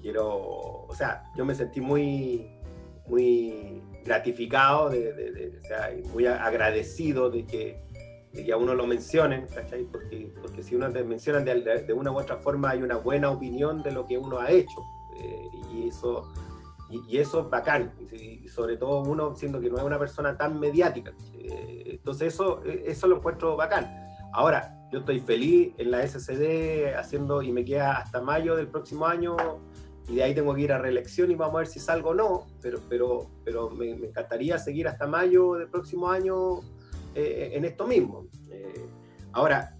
[0.03, 2.47] quiero, o sea, yo me sentí muy,
[3.07, 7.83] muy gratificado, de, o sea, muy agradecido de que
[8.35, 9.85] y a uno lo mencionen, ¿cachai?
[9.85, 13.31] Porque, porque si uno te mencionan de, de, una u otra forma hay una buena
[13.31, 14.81] opinión de lo que uno ha hecho.
[15.19, 16.31] Eh, y eso
[16.89, 17.91] y, eso es bacán,
[18.53, 21.13] sobre todo uno siendo que no es una persona tan mediática.
[21.33, 23.91] Eh, entonces eso, eso lo encuentro bacán.
[24.31, 29.07] Ahora, yo estoy feliz en la SCD haciendo y me queda hasta mayo del próximo
[29.07, 29.35] año
[30.07, 32.13] y de ahí tengo que ir a reelección y vamos a ver si salgo o
[32.13, 36.59] no, pero, pero, pero me, encantaría seguir hasta mayo del próximo año
[37.15, 38.27] eh, en esto mismo.
[38.49, 38.85] Eh,
[39.31, 39.77] ahora,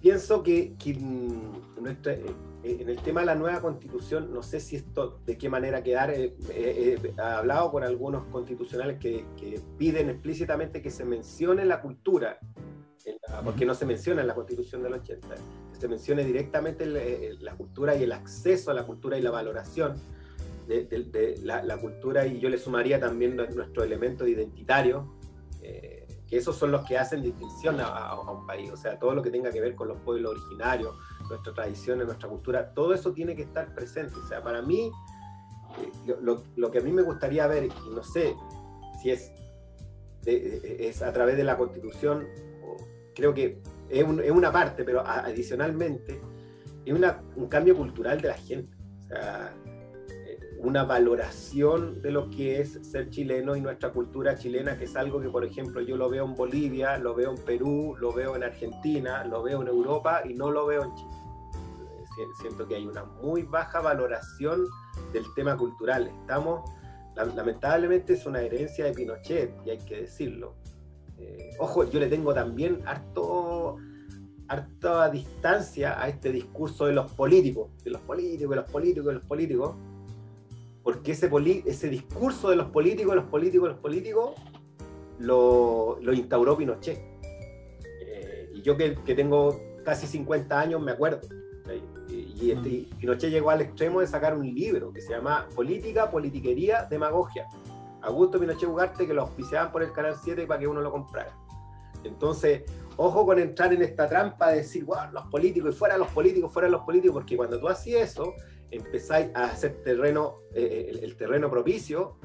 [0.00, 2.18] pienso que, eh,
[2.62, 6.10] en el tema de la nueva constitución, no sé si esto de qué manera quedar.
[6.12, 9.24] he hablado con algunos constitucionales que,
[9.76, 12.38] piden explícitamente que se mencione la cultura,
[13.44, 15.28] porque no se menciona en la constitución del 80,
[15.72, 19.96] que se mencione directamente la, cultura y el acceso a la cultura y la valoración.
[20.66, 25.14] De, la, cultura y yo le sumaría también nuestro elemento identitario,
[26.28, 29.30] que esos son los que hacen distinción a, un país, o sea, todo lo que
[29.30, 30.94] tenga que ver con los pueblos originarios,
[31.28, 34.14] nuestras tradiciones, nuestra cultura, todo eso tiene que estar presente.
[34.18, 34.90] O sea, para mí,
[36.06, 38.34] eh, lo, que a mí me gustaría ver, y no sé
[39.00, 39.32] si es,
[40.24, 42.26] es a través de la constitución,
[43.16, 46.20] creo que es, es una parte, pero adicionalmente
[46.84, 48.76] es una, un cambio cultural de la gente.
[49.00, 49.52] O sea,
[50.58, 55.20] una valoración de lo que es ser chileno y nuestra cultura chilena, que es algo
[55.20, 58.42] que, por ejemplo, yo lo veo en Bolivia, lo veo en Perú, lo veo en
[58.42, 61.10] Argentina, lo veo en Europa y no lo veo en Chile.
[62.40, 64.64] Siento que hay una muy baja valoración
[65.12, 66.08] del tema cultural.
[66.22, 66.68] Estamos,
[67.14, 70.56] lamentablemente, es una herencia de Pinochet, y hay que decirlo.
[71.18, 73.78] Eh, ojo, yo le tengo también harto
[74.48, 79.12] harta distancia a este discurso de los políticos, de los políticos, de los políticos, de
[79.14, 79.74] los políticos,
[80.82, 81.30] porque ese,
[81.64, 84.34] ese discurso de los políticos, los políticos, los políticos,
[85.18, 86.98] lo, instauró Pinochet.
[88.06, 91.20] Eh, y yo que, tengo casi 50 años me acuerdo.
[92.08, 92.98] Y, este, mm.
[92.98, 97.46] Pinochet llegó al extremo de sacar un libro que se llama Política, Politiquería, Demagogia.
[98.06, 101.36] Augusto Pinochet Ugarte, que lo auspiciaban por el Canal 7 para que uno lo comprara.
[102.04, 102.62] Entonces,
[102.96, 106.52] ojo con entrar en esta trampa de decir, wow, los políticos y fuera los políticos,
[106.52, 108.34] fuera los políticos, porque cuando tú haces eso,
[108.70, 112.16] empezáis a hacer terreno, eh, el, el, terreno propicio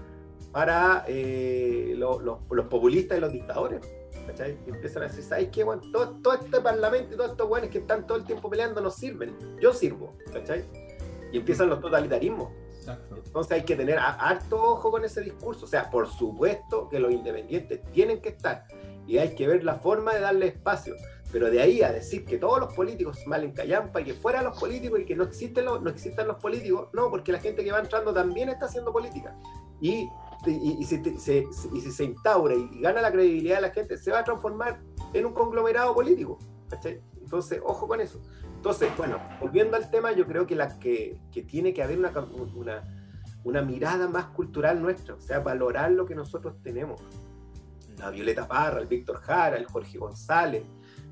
[0.51, 3.81] para eh, lo, lo, los populistas y los dictadores.
[4.27, 4.57] ¿cachai?
[4.67, 5.63] Y empiezan a decir, ¿sabes qué?
[5.63, 8.81] Bueno, todo, todo, este parlamento y todos estos buenos que están todo el tiempo peleando
[8.81, 9.35] no sirven.
[9.59, 10.63] Yo sirvo, ¿cachai?
[11.31, 12.49] Y empiezan los totalitarismos.
[12.81, 13.15] Exacto.
[13.23, 15.65] Entonces hay que tener harto ojo con ese discurso.
[15.65, 18.65] O sea, por supuesto que los independientes tienen que estar
[19.07, 20.95] y hay que ver la forma de darle espacio.
[21.31, 24.59] Pero de ahí a decir que todos los políticos en callampa y que fuera los
[24.59, 27.71] políticos y que no existen los, no existan los políticos, no, porque la gente que
[27.71, 29.37] va entrando también está haciendo política.
[29.79, 30.09] Y,
[30.45, 33.97] y, y, si, se, y si se instaura y gana la credibilidad de la gente,
[33.97, 34.81] se va a transformar
[35.13, 36.37] en un conglomerado político.
[36.69, 37.01] ¿cachai?
[37.31, 38.19] Entonces, ojo con eso.
[38.57, 42.11] Entonces, bueno, volviendo al tema, yo creo que, la, que, que tiene que haber una,
[42.53, 42.83] una,
[43.45, 47.01] una mirada más cultural nuestra, o sea, valorar lo que nosotros tenemos.
[47.97, 50.63] La Violeta Parra, el Víctor Jara, el Jorge González,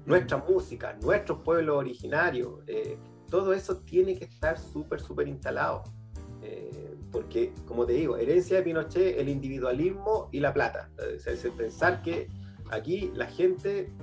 [0.06, 2.98] nuestra música, nuestros pueblos originarios, eh,
[3.30, 5.84] todo eso tiene que estar súper, súper instalado.
[6.42, 10.90] Eh, porque, como te digo, herencia de Pinochet, el individualismo y la plata.
[10.98, 12.28] O sea, es pensar que
[12.72, 13.94] aquí la gente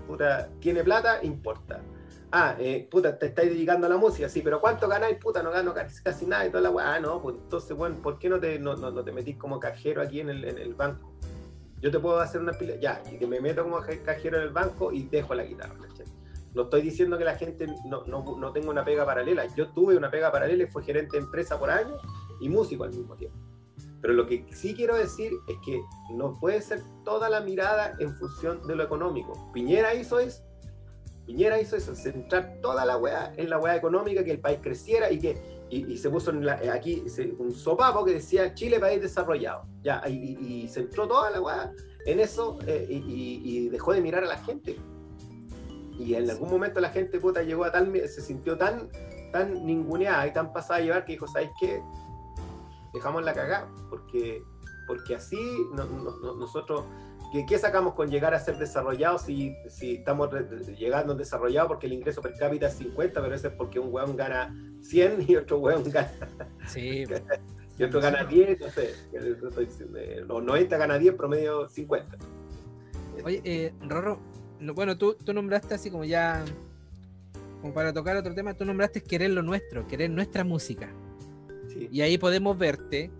[0.60, 1.82] tiene plata, importa.
[2.32, 5.16] Ah, eh, puta, te estáis dedicando a la música, sí, pero ¿cuánto ganáis?
[5.18, 6.94] Puta, no gano casi nada y toda la weá.
[6.94, 9.60] Ah, no, pues entonces, bueno, ¿por qué no te, no, no, no te metís como
[9.60, 11.12] cajero aquí en el, en el banco?
[11.80, 14.50] Yo te puedo hacer una pila, ya, y que me meto como cajero en el
[14.50, 15.74] banco y dejo la guitarra.
[15.80, 16.06] ¿cachai?
[16.54, 19.44] No estoy diciendo que la gente no, no, no tenga una pega paralela.
[19.54, 22.00] Yo tuve una pega paralela y fui gerente de empresa por años
[22.40, 23.38] y músico al mismo tiempo.
[24.00, 25.80] Pero lo que sí quiero decir es que
[26.12, 29.50] no puede ser toda la mirada en función de lo económico.
[29.52, 30.45] Piñera hizo eso.
[31.26, 35.10] Piñera hizo eso, centrar toda la weá en la weá económica, que el país creciera
[35.10, 38.78] y que y, y se puso en la, aquí se, un sopapo que decía Chile
[38.78, 39.66] país desarrollado.
[39.82, 41.72] Ya, y, y centró toda la weá
[42.06, 44.78] en eso eh, y, dejó de mirar a la gente.
[45.98, 48.88] Y en algún momento la gente puta llegó a tal, se sintió tan,
[49.32, 51.82] tan ninguneada y tan pasada a llevar que dijo, ¿sabes qué?
[52.94, 54.42] Dejamos la cagada, porque,
[54.86, 55.38] porque así
[55.72, 56.84] no, no, nosotros
[57.36, 60.30] ¿Qué, ¿Qué, sacamos con llegar a ser desarrollados si, si estamos
[60.78, 63.92] llegando a desarrollados porque el ingreso per cápita es 50, pero eso es porque un
[63.92, 66.10] weón gana 100 y otro weón gana.
[66.66, 67.04] Sí.
[67.78, 68.94] y otro gana 10, no sé.
[70.26, 72.16] Los 90 gana 10, promedio 50.
[73.22, 74.18] Oye, eh, Rorro,
[74.74, 76.42] bueno, tú, tú nombraste así como ya,
[77.60, 80.88] como para tocar otro tema, tú nombraste querer lo nuestro, querer nuestra música.
[81.68, 81.88] Sí.
[81.92, 83.10] Y ahí podemos verte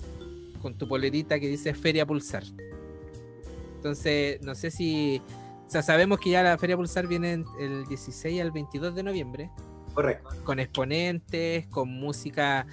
[0.62, 2.44] con tu polerita que dice Feria Pulsar.
[3.86, 5.22] Entonces, no sé si.
[5.68, 9.50] O sea, sabemos que ya la Feria Pulsar viene el 16 al 22 de noviembre.
[9.94, 10.28] Correcto.
[10.42, 12.66] Con exponentes, con música.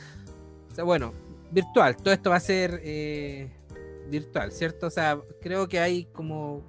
[0.71, 1.13] O sea, bueno,
[1.51, 1.95] virtual.
[1.97, 3.51] Todo esto va a ser eh,
[4.09, 4.87] virtual, ¿cierto?
[4.87, 6.63] O sea, creo que hay como.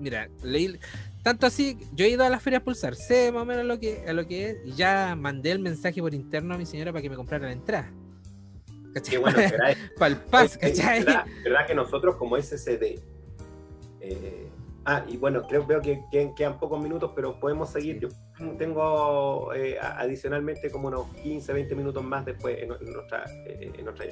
[0.00, 0.78] Mira, leí.
[1.22, 4.04] Tanto así, yo he ido a la Feria Pulsar, sé más o menos lo que,
[4.08, 7.02] a lo que es, y ya mandé el mensaje por interno a mi señora para
[7.02, 7.92] que me comprara la entrada.
[8.94, 9.10] ¿Cachai?
[9.10, 9.76] Qué bueno, ¿verdad?
[9.98, 11.04] para el paz, ¿cachai?
[11.04, 13.17] ¿verdad, ¿verdad que nosotros como SCD
[14.10, 14.48] eh,
[14.84, 18.00] ah, y bueno, creo, veo que, que, quedan pocos minutos, pero podemos seguir.
[18.00, 18.08] Yo
[18.56, 23.84] tengo eh, adicionalmente como unos 15, 20 minutos más después en, en nuestra, eh, en
[23.84, 24.06] nuestra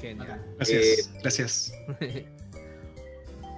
[0.00, 0.54] Genial.
[0.56, 1.12] Gracias.
[1.22, 1.72] gracias.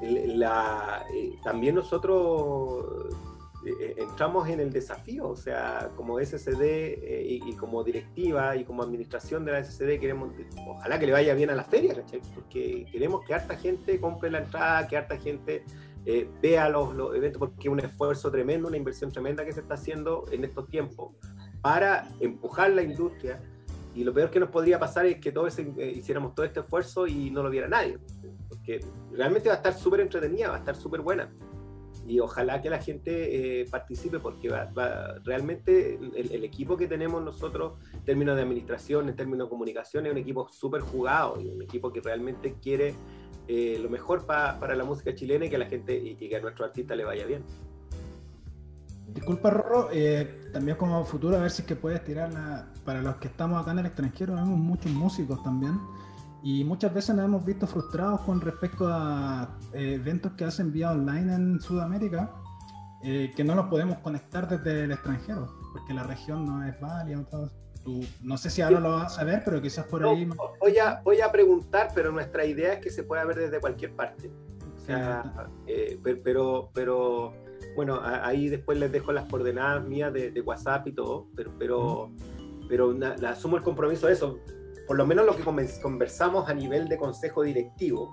[0.02, 1.06] La,
[1.44, 3.14] también nosotros
[3.96, 9.44] entramos en el desafío, o sea, como SCD y, y, como directiva y como administración
[9.44, 10.32] de la SCD queremos,
[10.66, 12.20] ojalá que le vaya bien a la feria, ¿cachai?
[12.34, 15.64] Porque queremos que harta gente compre la entrada, que harta gente
[16.04, 19.60] eh, vea los, los, eventos, porque es un esfuerzo tremendo, una inversión tremenda que se
[19.60, 21.14] está haciendo en estos tiempos
[21.60, 23.40] para empujar la industria.
[23.94, 27.06] Y lo peor que nos podría pasar es que todos eh, hiciéramos todo este esfuerzo
[27.06, 27.98] y no lo viera nadie,
[28.48, 28.80] porque
[29.12, 31.30] realmente va a estar súper entretenida, va a estar súper buena
[32.06, 37.22] y ojalá que la gente eh, participe porque va, va, realmente el, equipo que tenemos
[37.22, 41.48] nosotros en términos de administración, en términos de comunicación, es un equipo súper jugado y
[41.48, 42.94] un equipo que realmente quiere
[43.48, 46.28] eh, lo mejor pa, para la música chilena y que a la gente y, y
[46.28, 47.42] que a nuestro artista le vaya bien.
[49.14, 52.68] Disculpa, Rorro, eh, también como futuro, a ver si es que puedes tirarla.
[52.84, 55.78] Para los que estamos acá en el extranjero, vemos muchos músicos también.
[56.42, 60.90] Y muchas veces nos hemos visto frustrados con respecto a eh, eventos que hacen vía
[60.90, 62.32] online en Sudamérica,
[63.04, 67.24] eh, que no los podemos conectar desde el extranjero, porque la región no es válida.
[67.84, 70.28] Tú, no sé si ahora lo vas a ver, pero quizás por no, ahí.
[70.60, 73.94] Voy a, voy a preguntar, pero nuestra idea es que se pueda ver desde cualquier
[73.94, 74.30] parte.
[74.76, 77.32] O sea, eh, pero, pero,
[77.76, 82.10] bueno, ahí después les dejo las coordenadas mías de, de WhatsApp y todo, pero, pero,
[82.68, 84.40] pero na, asumo el compromiso de eso
[84.86, 88.10] por lo menos lo que conversamos a nivel de consejo directivo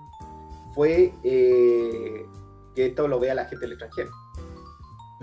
[0.74, 2.26] fue eh,
[2.74, 4.10] que esto lo vea la gente del extranjero.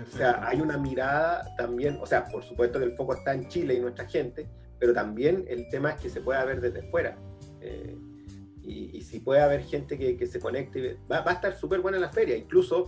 [0.00, 3.48] O sea, hay una mirada también, o sea, por supuesto que el foco está en
[3.48, 7.16] Chile y nuestra gente, pero también el tema es que se pueda ver desde fuera.
[7.60, 7.96] Eh,
[8.62, 12.10] y, si puede haber gente que, se conecte, va, va a estar súper buena la
[12.10, 12.36] feria.
[12.36, 12.86] Incluso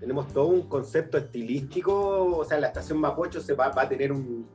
[0.00, 4.10] tenemos todo un concepto estilístico, o sea, la estación Mapocho se va, va a tener
[4.12, 4.46] un,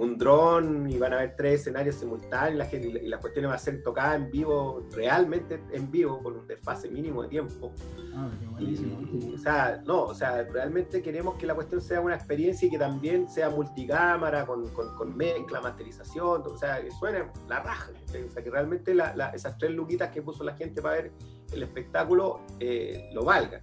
[0.00, 3.50] un dron y van a haber tres escenarios simultáneos y, la gente, y las cuestiones
[3.50, 7.70] van a ser tocadas en vivo, realmente en vivo, con un desfase mínimo de tiempo.
[8.14, 8.98] Ah, qué buenísimo.
[9.34, 12.78] o sea, no, o sea, realmente queremos que la cuestión sea una experiencia y que
[12.78, 17.90] también sea multicámara, con, con, mezcla, masterización, o sea, que suene la raja.
[18.26, 18.96] O sea, que realmente
[19.34, 21.12] esas tres luquitas que puso la gente para ver
[21.52, 23.60] el espectáculo eh, lo valgan.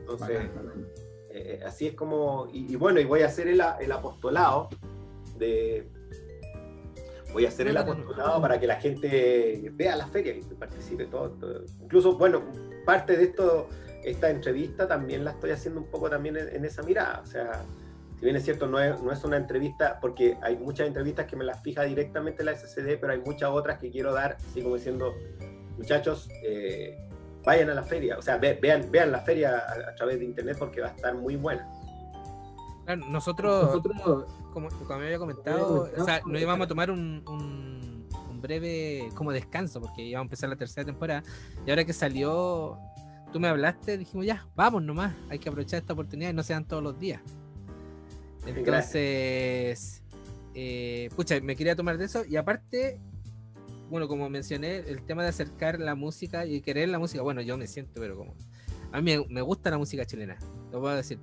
[0.00, 0.42] Entonces,
[1.30, 4.68] eh, así es como, y, bueno, y voy a hacer el, el apostolado
[5.38, 5.88] de
[7.32, 11.34] voy a hacer el apostolado para que la gente vea la feria y participe todo,
[11.80, 12.42] Incluso, bueno,
[12.84, 13.68] parte de esto,
[14.02, 17.20] esta entrevista también la estoy haciendo un poco también en, esa mirada.
[17.22, 17.64] O sea,
[18.18, 21.36] si bien es cierto, no es, no es, una entrevista, porque hay muchas entrevistas que
[21.36, 24.76] me las fija directamente la SCD, pero hay muchas otras que quiero dar, así como
[24.76, 25.14] diciendo,
[25.76, 26.98] muchachos, eh,
[27.44, 30.80] vayan a la feria, o sea, vean, vean la feria a través de internet porque
[30.80, 31.68] va a estar muy buena
[32.96, 33.82] nosotros,
[34.52, 34.68] como,
[34.98, 37.88] me había comentado, o sea, nos íbamos a tomar un, un,
[38.40, 41.24] breve como descanso porque íbamos a empezar la tercera temporada
[41.66, 42.78] y ahora que salió,
[43.32, 46.64] tú me hablaste, dijimos ya, vamos nomás, hay que aprovechar esta oportunidad y no sean
[46.64, 47.20] todos los días.
[48.46, 50.02] Entonces,
[50.54, 53.00] eh, pucha, me quería tomar de eso y aparte,
[53.90, 57.58] bueno, como mencioné, el tema de acercar la música y querer la música, bueno, yo
[57.58, 58.34] me siento, pero como...
[58.90, 60.38] A mí me gusta la música chilena,
[60.72, 61.18] lo puedo decir.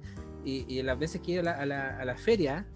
[0.46, 2.68] Y, las veces que he ido a la, feria,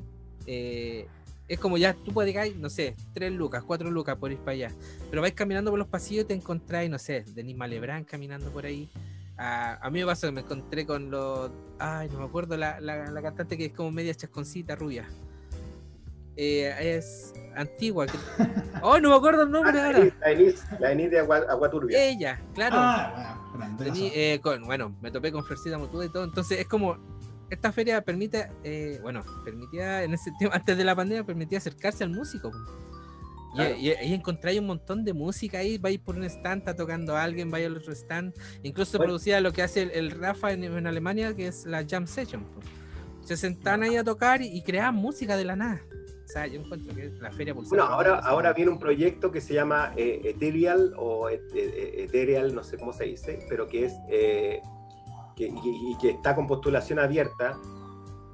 [0.48, 1.08] eh,
[1.48, 4.52] es como ya tú puedes ir, no sé, tres lucas, cuatro lucas por ir para
[4.52, 4.72] allá.
[5.10, 8.66] Pero vais caminando por los pasillos y te encontráis, no sé, Denis Malebrán caminando por
[8.66, 8.90] ahí.
[9.38, 11.52] a mí me pasó que me encontré con los.
[11.78, 15.08] Ay, no me acuerdo, la, la, cantante que es como media chasconcita, rubia.
[16.36, 18.06] Eh, es antigua.
[18.82, 20.00] ¡Oh, no me acuerdo el nombre ahora!
[20.22, 22.04] La Denis, la de Aguaturbia.
[22.04, 22.76] Ella, claro.
[22.78, 23.40] Ah,
[23.96, 26.24] eh, con, bueno, me topé con Florcita Mutuda y todo.
[26.24, 26.98] Entonces es como
[27.50, 32.04] esta feria permite, eh, bueno, permitía en ese tiempo, antes de la pandemia, permitía acercarse
[32.04, 32.52] al músico.
[33.56, 37.24] Y, ahí encontráis un montón de música ahí, vais por un stand, está tocando a
[37.24, 38.34] alguien, vais al otro stand.
[38.62, 42.46] Incluso producía lo que hace el, Rafa en, Alemania, que es la Jam Session.
[43.22, 45.82] Se sentan ahí a tocar y, creaban música de la nada.
[46.26, 49.56] O sea, yo encuentro que la feria Bueno, ahora, ahora viene un proyecto que se
[49.56, 54.62] llama eh, Ethereal o Ethereal, no sé cómo se dice, pero que es eh,
[55.48, 57.58] y, que está con postulación abierta,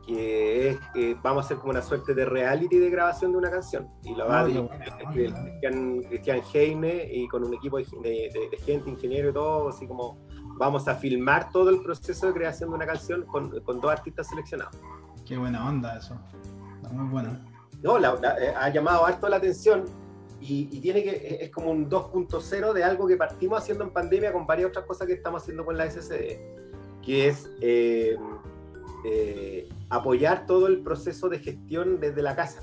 [0.05, 3.49] que es que vamos a hacer como una suerte de reality de grabación de una
[3.49, 3.89] canción.
[4.03, 5.33] Y lo va a ah, dirigir
[6.09, 10.17] Cristian, Heine y con un equipo de, gente, ingeniero y todo, así como
[10.57, 14.75] vamos a filmar todo el proceso de creación de una canción con, dos artistas seleccionados.
[15.25, 16.15] Qué buena onda eso.
[16.91, 17.39] muy bueno.
[17.81, 19.85] No, eh, ha llamado harto la atención
[20.39, 24.31] y, y, tiene que es como un 2.0 de algo que partimos haciendo en pandemia
[24.31, 26.65] con varias otras cosas que estamos haciendo con la SCD
[27.05, 28.17] que es eh,
[29.05, 32.61] eh, apoyar todo el proceso de gestión desde la casa.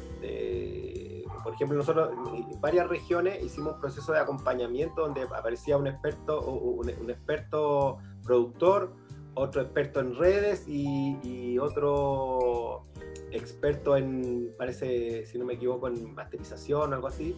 [1.45, 6.41] por ejemplo, nosotros en varias regiones hicimos un proceso de acompañamiento donde aparecía un experto,
[6.41, 8.93] un, un experto productor,
[9.35, 12.87] otro experto en redes y, otro
[13.31, 17.37] experto en, parece, si no me equivoco, en masterización o algo así.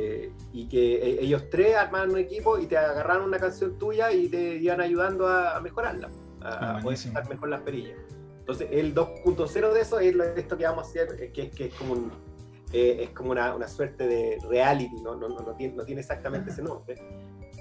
[0.00, 4.28] Eh, y que ellos tres armaban un equipo y te agarraron una canción tuya y
[4.28, 6.08] te iban ayudando a, mejorarla,
[6.40, 7.98] a, ah, poder usar mejor las perillas.
[8.38, 11.74] Entonces, el 2.0 de eso es esto que vamos a hacer, eh, que, que es
[11.74, 12.12] como, un,
[12.72, 15.16] eh, es como una, una, suerte de reality, ¿no?
[15.16, 16.94] No, no, no, tiene, no tiene exactamente ese nombre,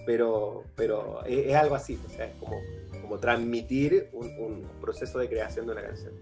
[0.06, 2.58] pero, pero es, algo así, o sea, es como,
[3.02, 6.14] como transmitir un, un proceso de creación de una canción.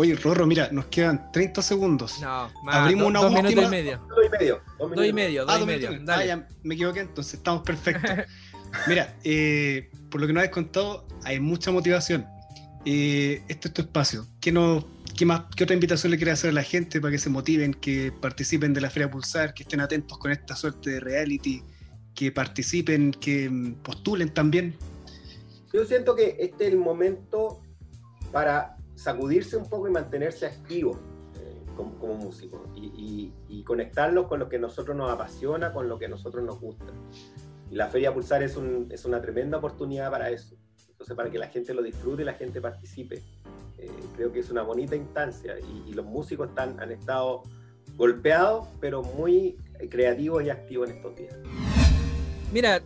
[0.00, 2.20] Oye, Rorro, mira, nos quedan 30 segundos.
[2.20, 3.48] No, más, Abrimos una dos última.
[3.48, 4.00] Minutos y medio.
[4.08, 4.62] Dos y medio.
[4.78, 5.90] Dos, y medio, dos y medio.
[6.06, 8.08] Ah, ya, me equivoqué, entonces estamos perfectos.
[8.86, 12.24] mira, eh, por lo que nos has contado, hay mucha motivación.
[12.84, 14.24] Eh, este es tu espacio.
[14.40, 14.86] ¿Qué, no,
[15.16, 17.74] qué, más, ¿Qué otra invitación le quieres hacer a la gente para que se motiven,
[17.74, 21.60] que participen de la Feria Pulsar, que estén atentos con esta suerte de reality,
[22.14, 24.76] que participen, que postulen también?
[25.72, 27.60] Yo siento que este es el momento
[28.30, 30.98] para sacudirse un poco y mantenerse activo
[31.40, 33.32] eh, como, músico y,
[33.64, 36.86] conectarnos con lo que nosotros nos apasiona, con lo que nosotros nos gusta.
[37.70, 38.56] Y la Feria Pulsar es,
[38.88, 40.56] es una tremenda oportunidad para eso.
[40.88, 43.22] Entonces, para que la gente lo disfrute y la gente participe.
[43.76, 47.42] Eh, creo que es una bonita instancia y, los músicos están, han estado
[47.94, 49.58] golpeados, pero muy
[49.90, 51.36] creativos y activos en estos días.
[52.54, 52.80] Mira,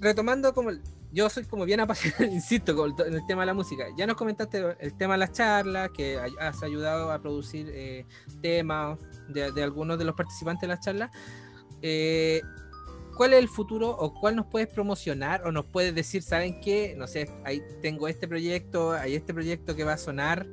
[0.00, 0.70] retomando como
[1.16, 3.86] yo soy como bien apasionado, insisto, con el, en el tema de la música.
[3.96, 8.04] Ya nos comentaste el tema de las charlas, que has ayudado a producir eh,
[8.42, 8.98] temas
[9.28, 11.10] de, de, algunos de los participantes de las charlas.
[11.80, 12.42] Eh,
[13.16, 16.94] ¿Cuál es el futuro o cuál nos puedes promocionar o nos puedes decir, ¿saben qué?
[16.98, 20.46] No sé, ahí tengo este proyecto, hay este proyecto que va a sonar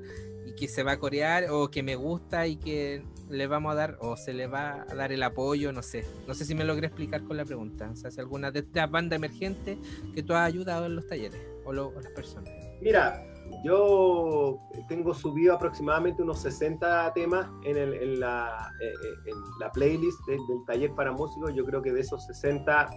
[0.45, 3.75] y que se va a corear o que me gusta y que le vamos a
[3.75, 6.05] dar o se le va a dar el apoyo, no sé.
[6.27, 7.89] No sé si me logré explicar con la pregunta.
[7.91, 9.77] O sea, si alguna de estas bandas emergentes
[10.13, 12.51] que tú has ayudado en los talleres o, las personas.
[12.81, 13.25] Mira,
[13.63, 19.71] yo tengo subido aproximadamente unos 60 temas en, el, en, la, eh, eh, en la,
[19.71, 21.53] playlist de, del taller para músicos.
[21.55, 22.89] Yo creo que de esos 60,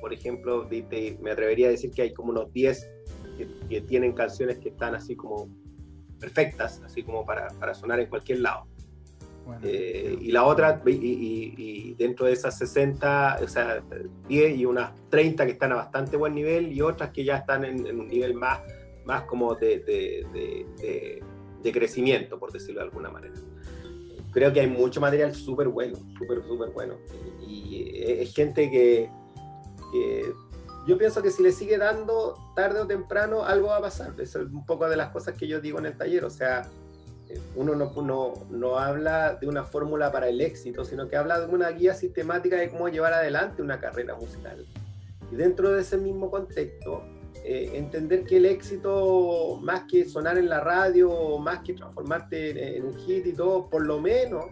[0.00, 0.68] por ejemplo,
[1.20, 2.90] me atrevería a decir que hay como unos 10
[3.36, 5.48] que, que, tienen canciones que están así como
[6.18, 8.66] perfectas, así como para, para sonar en cualquier lado.
[9.44, 13.82] Bueno, eh, y la otra, y, y, y, dentro de esas 60, o sea,
[14.28, 17.64] 10 y unas 30 que están a bastante buen nivel y otras que ya están
[17.64, 18.60] en, en un nivel más
[19.04, 21.22] más como de, de, de,
[21.62, 23.34] de, crecimiento, por decirlo de alguna manera.
[24.32, 26.94] Creo que hay mucho material súper bueno, súper, súper bueno.
[27.40, 29.10] Y es gente que,
[29.92, 30.32] que,
[30.86, 34.14] yo pienso que si le sigue dando tarde o temprano, algo va a pasar.
[34.18, 36.24] Es un poco de las cosas que yo digo en el taller.
[36.24, 36.68] O sea,
[37.54, 41.52] uno no, no, no habla de una fórmula para el éxito, sino que habla de
[41.52, 44.66] una guía sistemática de cómo llevar adelante una carrera musical.
[45.30, 47.02] Y dentro de ese mismo contexto,
[47.44, 52.84] eh, entender que el éxito, más que sonar en la radio, más que transformarte en,
[52.84, 54.44] un hit y todo, por lo menos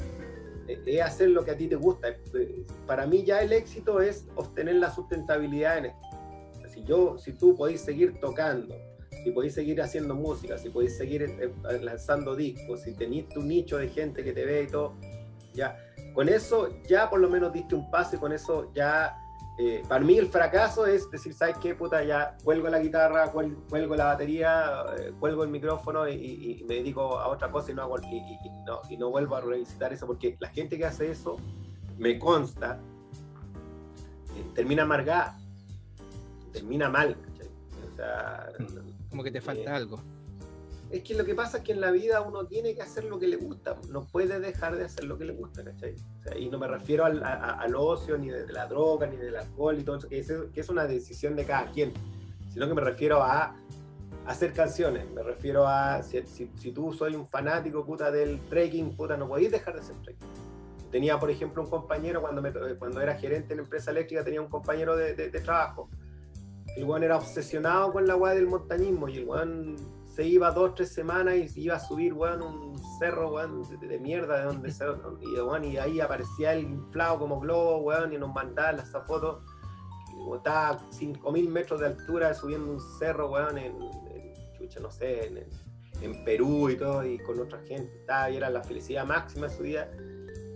[0.67, 2.09] eh, es hacer lo que a ti te gusta.
[2.09, 6.09] Eh, para mí ya el éxito es obtener la sustentabilidad en esto.
[6.73, 8.75] Si, yo, si tú podéis seguir tocando,
[9.25, 11.53] si podéis seguir haciendo música, si podéis seguir eh,
[11.83, 14.95] lanzando discos, si tenéis tu nicho de gente que te ve y todo,
[15.55, 15.77] ya,
[16.15, 19.17] con eso ya por lo menos diste un paso y con eso ya
[19.61, 21.75] eh, para mí el fracaso es decir, ¿sabes qué?
[21.75, 27.19] Puta, ya cuelgo la guitarra, cuelgo, la batería, eh, cuelgo el micrófono y, me dedico
[27.19, 30.79] a otra cosa y no, hago, y, no, vuelvo a revisitar eso, porque la gente
[30.79, 31.39] que hace eso,
[31.99, 32.79] me consta,
[34.37, 35.37] eh, termina amargada,
[36.53, 37.17] termina mal.
[37.93, 38.53] O sea,
[39.11, 40.03] Como que te falta algo
[40.91, 43.19] es que lo que pasa es que en la vida uno tiene que hacer lo
[43.19, 45.95] que le gusta, no puede dejar de hacer lo que le gusta, ¿cachai?
[45.95, 49.17] O sea, y no me refiero al, a, al, ocio, ni de, la droga, ni
[49.17, 51.93] del alcohol y todo eso, que es, que es una decisión de cada quien,
[52.53, 53.55] sino que me refiero a
[54.27, 58.97] hacer canciones, me refiero a, si, si, si tú soy un fanático, puta, del trekking,
[58.97, 60.29] puta, no podéis dejar de hacer trekking.
[60.91, 64.49] Tenía, por ejemplo, un compañero, cuando, me, cuando era gerente en empresa eléctrica, tenía un
[64.49, 65.91] compañero de, de, de trabajo.
[66.79, 69.75] El weón era obsesionado con la weá del montañismo y el weón
[70.15, 74.39] se iba dos, tres semanas y iba a subir, weón, un cerro, weón, de, mierda,
[74.39, 74.85] de donde se,
[75.21, 79.43] y, weón, y ahí aparecía el inflado como globo, weón, y nos mandaba esa foto,
[80.37, 85.27] estaba a 5.000 metros de altura subiendo un cerro, weón, en, en chucha, no sé,
[85.27, 85.47] en,
[86.01, 89.57] en, Perú y todo, y con otra gente, estaba, y era la felicidad máxima de
[89.57, 89.91] su vida.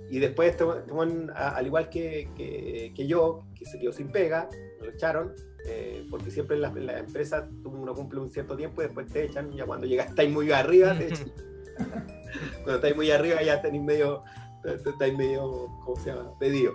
[0.08, 4.48] Y después, este, este, al igual que, que, que yo, que se quedó sin pega,
[4.82, 5.32] lo echaron,
[5.66, 8.86] eh, porque siempre en la, en la, empresa tú uno cumple un cierto tiempo y
[8.86, 11.32] después te echan, ya cuando llegas estáis muy arriba, te echan.
[12.56, 14.22] cuando estáis muy arriba ya tenéis medio,
[14.64, 16.38] estáis medio, ¿cómo se llama?
[16.38, 16.72] Pedido.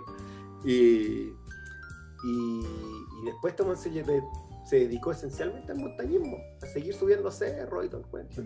[0.63, 1.33] Y,
[2.23, 2.61] y,
[3.21, 3.91] y después Tomón se,
[4.65, 8.41] se, dedicó esencialmente al montañismo, a seguir subiendo cerros y todo el cuento.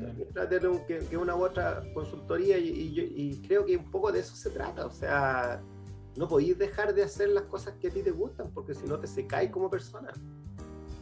[0.87, 4.35] Que, que, una u otra consultoría y, y, y creo que un poco de eso
[4.35, 5.61] se trata, o sea
[6.15, 8.99] no podéis dejar de hacer las cosas que a ti te gustan, porque si no
[8.99, 10.11] te secáis como persona.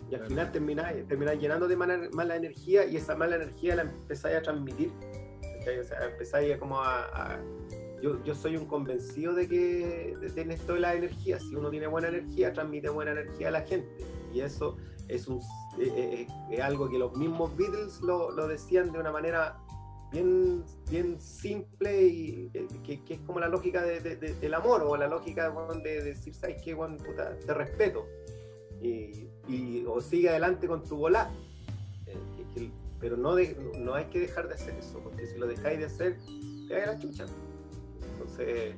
[0.09, 3.83] Y al final termináis, termináis llenando de mala, mala, energía y esa mala energía la
[3.83, 4.91] empezáis a transmitir.
[5.79, 7.05] O sea, empezáis a como a...
[7.13, 7.39] a
[8.01, 11.85] yo, yo, soy un convencido de que de esto de la energía, si uno tiene
[11.85, 13.89] buena energía, transmite buena energía a la gente.
[14.33, 14.77] Y eso
[15.09, 15.41] es, un,
[15.77, 19.59] es, es, es algo que los mismos Beatles lo, lo decían de una manera
[20.11, 22.49] bien, bien simple y
[22.85, 25.53] que, que, es como la lógica de, de, de, del amor o la lógica
[25.83, 26.97] de, decir, ¿sabes qué, Juan?
[26.97, 28.07] Puta, te respeto.
[28.81, 31.29] Y, y, o sigue adelante con tu volá.
[32.07, 33.35] Eh, pero no,
[33.77, 36.17] no hay que dejar de hacer eso, porque si lo dejáis de hacer,
[36.67, 37.25] te cae la chucha.
[38.13, 38.75] Entonces,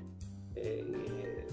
[0.56, 1.48] eh,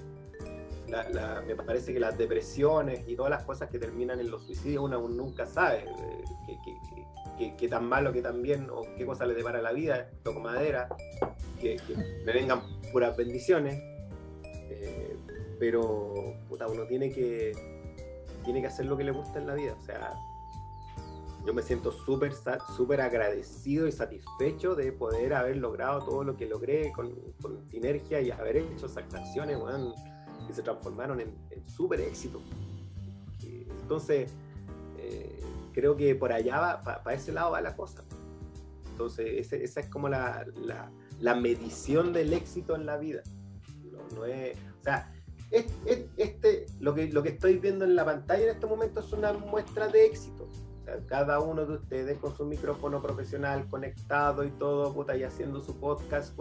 [0.89, 4.45] la, la, me parece que las depresiones y todas las cosas que terminan en los
[4.45, 6.25] suicidios, uno nunca sabe eh,
[6.65, 7.07] que,
[7.39, 10.89] qué, tan malo, qué tan bien, o qué cosa le depara la vida, toco madera,
[11.61, 11.79] que,
[12.25, 12.61] me vengan
[12.93, 13.81] puras bendiciones.
[14.45, 15.17] Eh,
[15.59, 17.53] pero puta, uno tiene que,
[18.45, 19.75] tiene que hacer lo que le gusta en la vida.
[19.81, 20.15] O sea,
[21.47, 22.33] yo me siento súper
[22.77, 27.15] súper agradecido y satisfecho de poder haber logrado todo lo que logré con,
[27.71, 29.59] sinergia y haber hecho esas canciones
[30.47, 32.41] que se transformaron en, en súper éxito.
[33.83, 34.31] Entonces,
[34.99, 35.41] Eh,
[35.73, 38.05] creo que por allá va, para ese lado va la cosa.
[38.91, 40.45] Entonces, esa es como la,
[41.21, 43.23] la, medición del éxito en la vida.
[44.15, 45.13] No, es, o sea,
[45.51, 49.33] este, lo, que, lo que estoy viendo en la pantalla en este momento es una
[49.33, 50.49] muestra de éxito.
[51.07, 55.79] cada uno de ustedes con su micrófono profesional conectado y todo, puta, y haciendo su
[55.79, 56.37] podcast,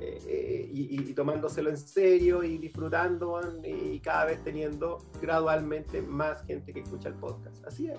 [0.00, 6.72] eh, eh, y, tomándoselo en serio y disfrutando y cada vez teniendo gradualmente más gente
[6.72, 7.64] que escucha el podcast.
[7.66, 7.98] Así es.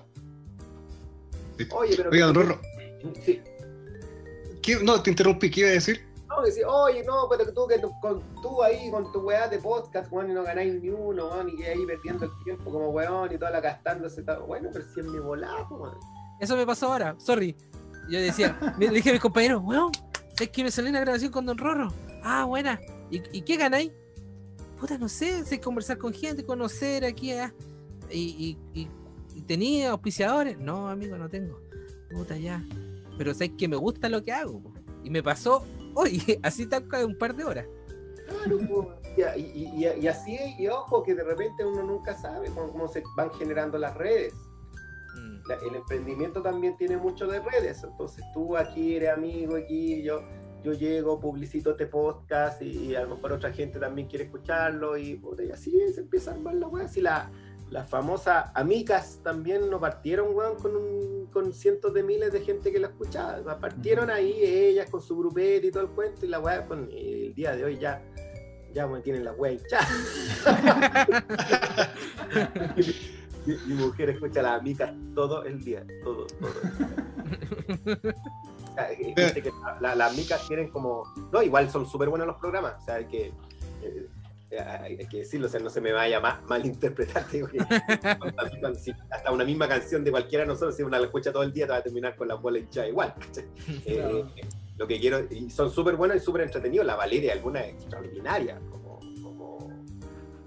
[1.72, 2.10] Oye, pero...
[2.10, 2.60] Oiga, don Rorro.
[3.24, 3.40] Sí.
[4.82, 6.06] No, te interrumpí, ¿qué iba a decir?
[6.28, 10.10] No, decir, oye, no, pero tú, que con, tú ahí con tu weá de podcast,
[10.12, 13.38] weón, y no ganáis ni uno, weón, y ahí perdiendo el tiempo como weón y
[13.38, 14.22] toda la gastándose.
[14.46, 15.98] Bueno, pero si es mi volado, weón.
[16.38, 17.56] Eso me pasó ahora, sorry.
[18.08, 19.90] Yo decía, le dije a mis compañeros, weón,
[20.38, 21.92] es que me salió una grabación con Don Rorro.
[22.22, 22.80] Ah, buena.
[23.10, 23.90] ¿Y, qué ganáis?
[24.78, 27.52] Puta, no sé, sé conversar con gente, conocer aquí, allá.
[28.08, 28.88] Y, y,
[29.40, 30.58] tenía auspiciadores.
[30.58, 31.60] No, amigo, no tengo.
[32.10, 32.64] Puta, ya.
[33.18, 34.62] Pero sé que me gusta lo que hago.
[35.04, 35.64] Y me pasó
[35.94, 37.66] hoy, así tal un par de horas.
[38.26, 38.58] Claro,
[39.36, 43.76] y, y, así, y ojo, que de repente uno nunca sabe cómo, se van generando
[43.76, 44.32] las redes.
[45.16, 45.66] Mm.
[45.68, 50.22] el emprendimiento también tiene mucho de redes, entonces tú aquí eres amigo, aquí yo
[50.62, 55.20] yo llego, publicito este podcast y, a lo mejor otra gente también quiere escucharlo y,
[55.46, 56.84] y así se empieza a armar la weá.
[56.84, 57.30] Así la,
[57.70, 62.80] las famosas amigas también no partieron, weón, con, con cientos de miles de gente que
[62.80, 63.58] la escuchaba.
[63.58, 67.32] Partieron ahí ellas con su grupete y todo el cuento y la weá, con el
[67.34, 68.02] día de hoy ya,
[68.74, 69.86] ya bueno, tienen la weá hinchada.
[73.46, 76.52] mi, mujer escucha a las amigas todo el día, todo, todo.
[79.34, 81.04] que las micas tienen como.
[81.32, 82.74] No, igual son súper buenos los programas.
[82.82, 83.32] O sea, hay que.
[83.82, 84.08] Eh,
[84.58, 87.24] hay, que decirlo, o sea, no se me vaya mal, malinterpretar.
[89.10, 91.66] hasta una misma canción de cualquiera de nosotros, si una la escucha todo el día,
[91.66, 93.14] te va a terminar con la bola hinchada igual.
[93.86, 94.24] Eh,
[94.76, 96.86] lo que quiero, y son súper buenos y súper entretenidos.
[96.86, 99.58] La Valeria, alguna es extraordinaria, como, como,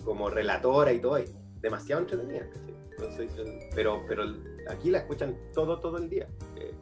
[0.03, 1.19] como relatora y todo,
[1.61, 2.47] demasiado entretenida.
[3.75, 4.23] pero, pero
[4.69, 6.27] aquí la escuchan todo, todo el día.
[6.57, 6.73] Eh,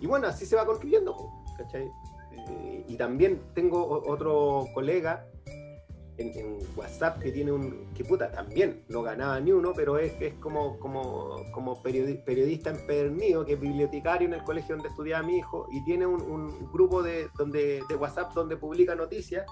[0.00, 1.14] y bueno, así se va construyendo,
[1.58, 1.84] ¿cachai?
[2.32, 5.26] Eh, y también tengo otro colega
[6.18, 10.34] en, WhatsApp que tiene un, que puta, también no ganaba ni uno, pero es, es
[10.34, 15.66] como, como, como periodista empedernido, que es bibliotecario en el colegio donde estudiaba mi hijo,
[15.72, 19.46] y tiene un, grupo de, donde, de WhatsApp donde publica noticias,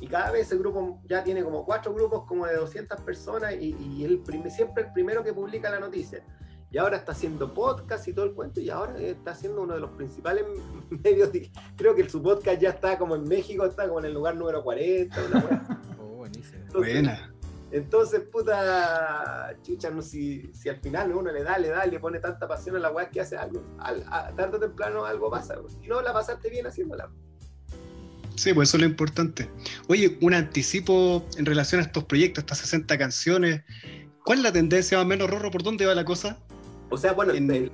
[0.00, 3.76] y cada vez ese grupo ya tiene como cuatro grupos como de 200 personas, y,
[3.78, 6.24] y él siempre el primero que publica la noticia
[6.72, 9.80] y ahora está haciendo podcast y todo el cuento, y ahora está haciendo uno de
[9.80, 10.44] los principales
[10.90, 11.30] medios.
[11.76, 14.62] creo que su podcast ya está como en México, está como en el lugar número
[14.62, 15.16] 40.
[15.20, 15.89] oh, buenísimo.
[16.70, 17.30] Entonces, Buena.
[17.72, 22.18] Entonces, puta, chucha, no, si, si al final uno le da, le da, le pone
[22.18, 24.04] tanta pasión a la weá que hace algo, al,
[24.34, 25.54] tarde o temprano algo pasa.
[25.80, 27.08] Y no la pasaste bien haciéndola.
[28.34, 29.48] Sí, pues eso es lo importante.
[29.88, 33.62] Oye, un anticipo en relación a estos proyectos, estas 60 canciones.
[34.24, 35.50] ¿Cuál es la tendencia más o menos, Rorro?
[35.50, 36.38] ¿Por dónde va la cosa?
[36.88, 37.70] O sea, bueno, en el,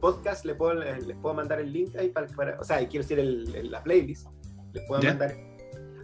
[0.00, 2.28] podcast le puedo, les puedo mandar el link ahí para,
[2.60, 4.28] o sea, quiero decir el, la playlist,
[4.72, 5.34] les puedo mandar.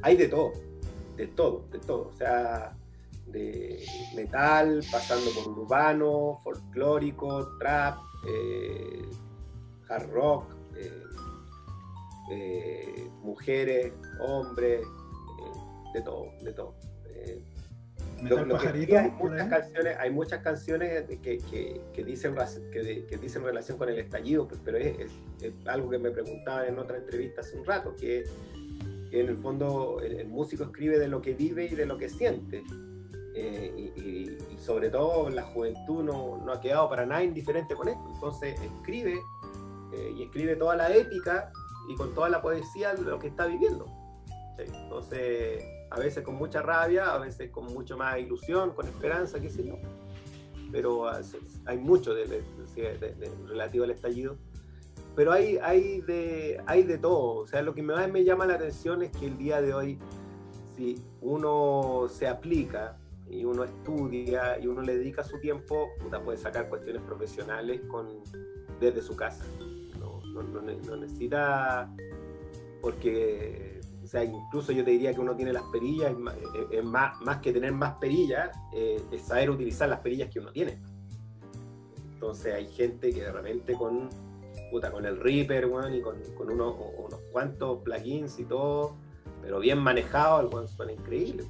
[0.02, 0.52] Hay de todo,
[1.16, 2.08] de todo, de todo.
[2.08, 2.76] O sea,
[3.26, 7.98] de metal, pasando por urbano, folclórico, trap,
[8.28, 9.08] eh,
[9.88, 11.02] hard rock, eh,
[12.30, 14.86] eh, mujeres, hombres,
[15.94, 16.74] de todo, de todo
[18.18, 22.34] hay, muchas canciones, hay muchas canciones que, que, dicen,
[22.72, 25.12] que, dicen relación con el estallido, pues, pero es,
[25.66, 28.24] algo que me preguntaban en otra entrevista hace un rato, que,
[29.12, 32.62] en el fondo el, músico escribe de lo que vive y de lo que siente.
[33.34, 38.10] Eh, y, sobre todo la juventud no, no, ha quedado para nada indiferente con esto.
[38.14, 39.20] Entonces escribe
[39.92, 41.52] eh, y escribe toda la épica
[41.88, 43.86] y con toda la poesía de lo que está viviendo.
[44.58, 49.50] Entonces a veces con mucha rabia, a veces con mucho más ilusión, con esperanza, qué
[49.50, 49.78] sé yo.
[50.72, 51.08] Pero
[51.64, 52.42] hay mucho de,
[53.46, 54.36] relativo al estallido.
[55.16, 57.40] Pero hay, hay, de, hay de todo.
[57.40, 59.98] O sea, lo que más me llama la atención es que el día de hoy,
[60.76, 62.98] si uno se aplica
[63.28, 65.88] y uno estudia y uno le dedica su tiempo,
[66.24, 68.06] puede sacar cuestiones profesionales con,
[68.78, 69.44] desde su casa.
[69.98, 71.90] No, no, no necesita
[72.82, 76.14] porque o sea, incluso yo te diría que uno tiene las perillas,
[76.70, 80.52] es más, más que tener más perillas, eh, es saber utilizar las perillas que uno
[80.52, 80.78] tiene.
[82.12, 84.08] Entonces hay gente que de repente con,
[84.70, 88.96] puta, con el Reaper, y con, unos, unos, cuantos plugins y todo,
[89.42, 91.44] pero bien manejado, el suena increíble.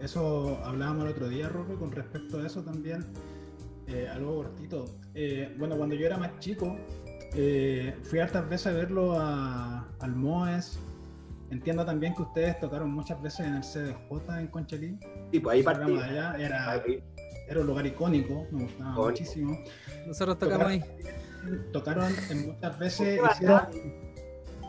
[0.00, 3.04] Eso hablábamos el otro día, Roque, con respecto a eso también.
[3.86, 4.84] Eh, algo cortito.
[5.14, 6.76] Eh, bueno, cuando yo era más chico,
[7.34, 10.78] eh, fui hartas veces a verlo a, al Moes.
[11.50, 14.98] Entiendo también que ustedes tocaron muchas veces en el CDJ en Conchalí.
[15.32, 19.58] Sí, pues ahí allá era, un lugar icónico, me gustaba muchísimo.
[20.06, 20.82] Nosotros tocamos ahí.
[21.72, 23.62] Tocaron en muchas veces, ¿Por qué hicieron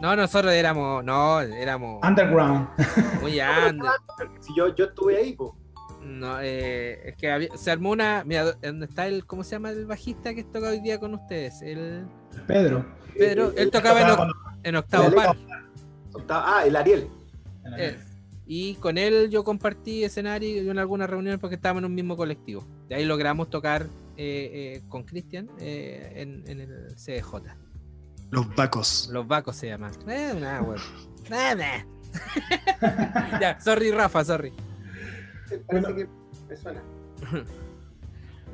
[0.01, 2.67] No, nosotros éramos, no, éramos underground.
[3.21, 3.91] muy under.
[4.39, 5.37] Si yo, yo estuve ahí.
[6.03, 8.23] No, eh, es que había- se armó una.
[8.25, 9.25] Mira, ¿dónde está el.
[9.25, 11.61] ¿Cómo se llama el bajista que toca hoy día con ustedes?
[11.61, 12.05] El
[12.47, 12.85] Pedro.
[13.17, 15.37] Pedro, él tocaba en, oc- en octavo par.
[16.29, 17.07] Ah, el Ariel.
[17.61, 17.97] con- Eh,
[18.47, 22.65] y con él yo compartí escenario en algunas reuniones porque estábamos en un mismo colectivo.
[22.89, 23.85] De ahí logramos tocar
[24.17, 27.35] eh, eh, con Cristian eh, en, en el CDJ.
[28.31, 29.09] Los vacos.
[29.11, 29.91] Los Vacos se llaman.
[30.07, 30.79] Eh, nada, weón.
[31.29, 31.85] Nada.
[33.41, 34.51] ya, sorry, Rafa, sorry.
[35.47, 35.95] Parece Bueno.
[35.95, 36.07] que
[36.49, 36.81] me suena.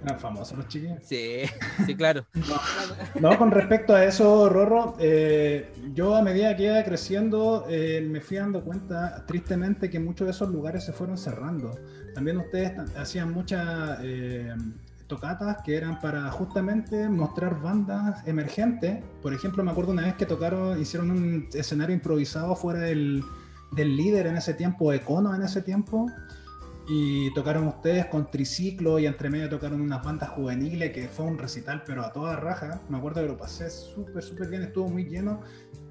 [0.03, 0.99] Eran famosos los chiquillos.
[1.03, 1.41] Sí,
[1.85, 2.25] sí, claro.
[3.19, 8.21] No, con respecto a eso, Rorro, eh, yo a medida que iba creciendo eh, me
[8.21, 11.71] fui dando cuenta, tristemente, que muchos de esos lugares se fueron cerrando.
[12.13, 14.53] También ustedes hacían muchas eh,
[15.07, 19.03] tocatas que eran para justamente mostrar bandas emergentes.
[19.21, 23.23] Por ejemplo, me acuerdo una vez que tocaron, hicieron un escenario improvisado fuera del,
[23.71, 26.07] del líder en ese tiempo, Econo en ese tiempo.
[26.89, 31.37] Y tocaron ustedes con triciclo y entre medio tocaron unas bandas juveniles que fue un
[31.37, 32.79] recital pero a toda raja.
[32.89, 35.41] Me acuerdo que lo pasé súper, súper bien, estuvo muy lleno.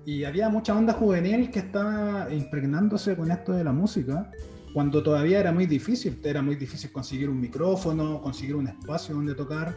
[0.06, 4.30] Y había mucha banda juvenil que estaba impregnándose con esto de la música
[4.76, 6.20] cuando todavía era muy difícil.
[6.22, 9.74] Era muy difícil conseguir un micrófono, conseguir un espacio donde tocar.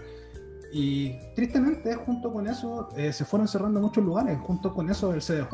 [0.73, 5.21] Y tristemente, junto con eso, eh, se fueron cerrando muchos lugares, junto con eso el
[5.21, 5.53] CDJ.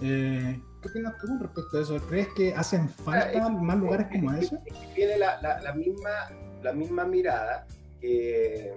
[0.00, 1.96] Eh, ¿Qué opinas tú con respecto a eso?
[2.08, 4.58] ¿Crees que hacen falta más lugares como ese?
[4.94, 6.08] Tiene la, la- la misma,
[6.62, 7.66] la misma mirada,
[8.00, 8.72] que-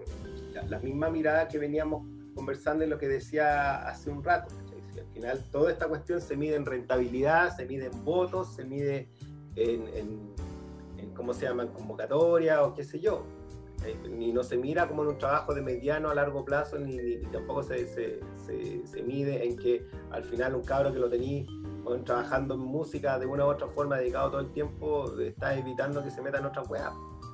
[0.54, 4.54] la, la misma mirada que veníamos conversando en lo que decía hace un rato.
[4.94, 8.66] Si al final toda esta cuestión se mide en rentabilidad, se mide en votos, se
[8.66, 9.08] mide
[9.58, 10.34] en, en-
[10.98, 13.24] en cómo se llaman convocatoria o qué sé yo.
[13.78, 13.96] ¿cachai?
[14.10, 17.18] Ni no se mira como en un trabajo de mediano a largo plazo, ni, ni-
[17.32, 21.10] tampoco se, se- se- se mide en que al final un cabro que lo
[21.84, 26.04] bueno, trabajando en música de una u otra forma, dedicado todo el tiempo, está evitando
[26.04, 26.92] que se meta en otra weá.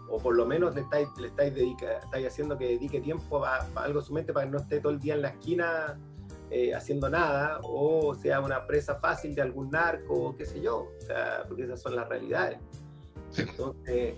[0.10, 3.58] O por lo menos le estáis, le estáis, dedica- estáis haciendo que dedique tiempo a,
[3.76, 5.98] a algo su mente para que no esté todo el día en la esquina
[6.56, 10.91] eh, haciendo nada, o sea una presa fácil de algún narco, o qué sé yo.
[10.97, 12.60] O sea, porque esas son las realidades.
[13.38, 14.16] Entonces,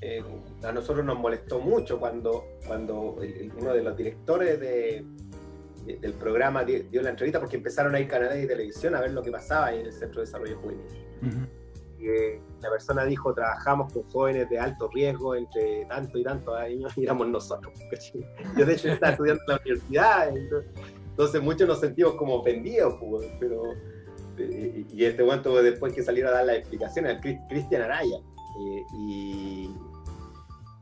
[0.00, 0.24] eh,
[0.62, 5.04] a nosotros nos molestó mucho cuando, cuando el- uno de los directores de,
[5.84, 9.00] de- del programa dio, dio la entrevista porque empezaron a ir canales de televisión a
[9.00, 10.86] ver lo que pasaba ahí en el Centro de Desarrollo Juvenil.
[11.98, 16.56] Y, eh, la persona dijo, trabajamos con jóvenes de alto riesgo entre tanto y tantos
[16.56, 17.72] años y éramos nosotros.
[18.56, 20.70] Yo de hecho estaba estudiando en la universidad, entonces,
[21.14, 23.62] entonces muchos nos sentimos como ofendidos, pues, pero...
[24.36, 28.16] Y este momento después que saliera a dar las explicaciones, al Cris- Cristian Araya.
[28.16, 29.70] eh, y,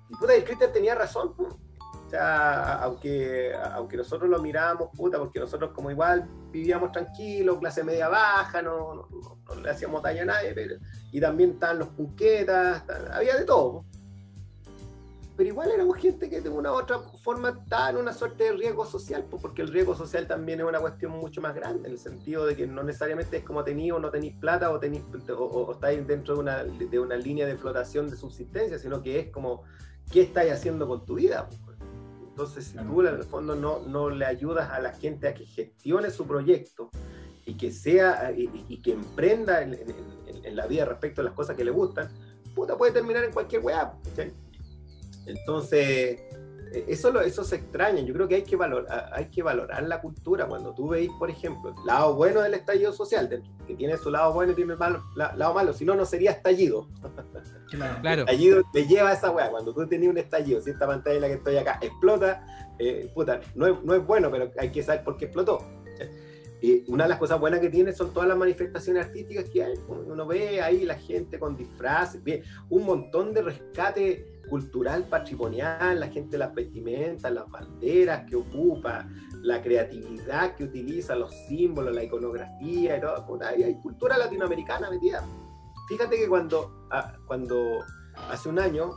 [0.09, 1.53] y puta, el Cristian tenía razón, pues.
[1.53, 7.85] O sea, aunque, aunque nosotros lo mirábamos, puta, porque nosotros como igual vivíamos tranquilos, clase
[7.85, 10.77] media baja, no, no- no- no le hacíamos daño a nadie, pero,
[11.11, 13.85] y también estaban los punquetas, ta- había de todo.
[15.37, 18.53] Pero igual éramos gente que de una u otra forma estaba en una suerte de
[18.53, 21.95] riesgo social, pues, porque el riesgo social también es una cuestión mucho más grande, en
[21.95, 25.03] el sentido de que no necesariamente es como tenéis o no tenéis plata o, tenéis,
[25.31, 29.19] o, o- estáis dentro de una, de una línea de flotación de subsistencia, sino que
[29.21, 29.63] es como,
[30.11, 31.49] ¿qué estáis haciendo con tu vida?
[32.29, 35.47] Entonces, si tú en el fondo no, no le ayudas a la gente a que
[35.47, 36.91] gestione su proyecto
[37.47, 41.33] y que sea y, y- que emprenda en, en- en- la vida respecto a las
[41.35, 42.09] cosas que le gustan,
[42.55, 43.95] puta, puede terminar en cualquier weá.
[44.05, 44.33] ¿cachai?
[45.27, 46.21] Entonces,
[46.73, 48.01] eh, eso, lo, eso se extraña.
[48.03, 50.47] Yo creo que hay que, valor, a- hay que valorar la cultura.
[50.47, 53.29] Cuando tú veis, por ejemplo, el lado bueno del estallido social,
[53.67, 56.05] que tiene su lado bueno y tiene el malo- la- lado malo, si no, no
[56.05, 56.89] sería estallido.
[57.71, 58.01] Claro.
[58.03, 58.21] Claro.
[58.23, 59.51] estallido te lleva a esa weá.
[59.51, 62.45] Cuando tú tenías un estallido, si esta pantalla en la que estoy acá explota,
[62.79, 65.59] eh, puta, no es, no es bueno, pero hay que saber por qué explotó.
[66.61, 69.75] Y una de las cosas buenas que tiene son todas las manifestaciones artísticas que hay.
[69.89, 76.09] Uno ve ahí la gente con disfraces, ve un montón de rescate cultural, patrimonial, la
[76.09, 79.09] gente las vestimentas, las banderas que ocupa,
[79.43, 83.39] la creatividad que utiliza, los símbolos, la iconografía y todo.
[83.43, 85.25] Hay, hay cultura latinoamericana metida.
[85.89, 87.81] Fíjate que cuando, ah, cuando
[88.31, 88.93] hace un año,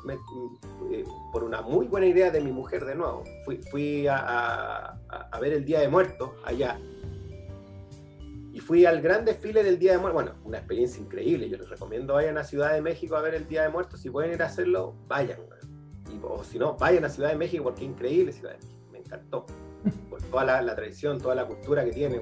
[0.92, 4.98] eh, por una muy buena idea de mi mujer de nuevo, fui, fui a-
[5.32, 6.80] a ver el Día de Muertos allá.
[8.56, 10.24] Y fui al gran desfile del Día de Muertos.
[10.24, 11.50] Bueno, una experiencia increíble.
[11.50, 14.00] Yo les recomiendo vayan a Ciudad de México a ver el Día de Muertos.
[14.00, 15.40] Si pueden ir a hacerlo, vayan.
[15.40, 16.24] weón.
[16.24, 19.00] o si no, vayan a Ciudad de México porque es increíble Ciudad de México, me
[19.00, 19.46] encantó.
[20.10, 22.22] Por toda la, tradición, toda la cultura que tiene.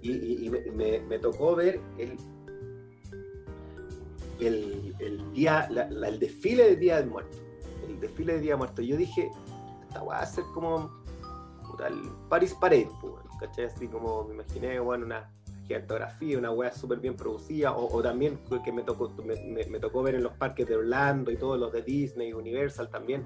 [0.00, 2.16] Y, me, tocó ver el,
[4.40, 7.36] el, día, el desfile del Día del Muerto.
[7.86, 8.80] El desfile del Día del Muerto.
[8.80, 9.30] Yo dije,
[9.86, 10.90] esta va a ser como
[11.86, 12.88] el Paris Parade,
[13.38, 13.66] ¿cachai?
[13.66, 15.30] Así como me imaginé, bueno, una
[15.68, 20.22] gigantografía, una weá súper bien producida, o, también que me tocó, me, tocó ver en
[20.22, 23.22] los parques de Orlando y todos los de Disney, Universal también,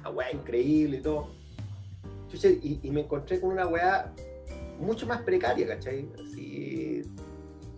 [0.00, 1.28] una weá increíble y todo.
[2.52, 4.12] Y, me encontré con una weá
[4.78, 6.06] mucho más precaria, ¿cachai?
[6.14, 7.02] Así,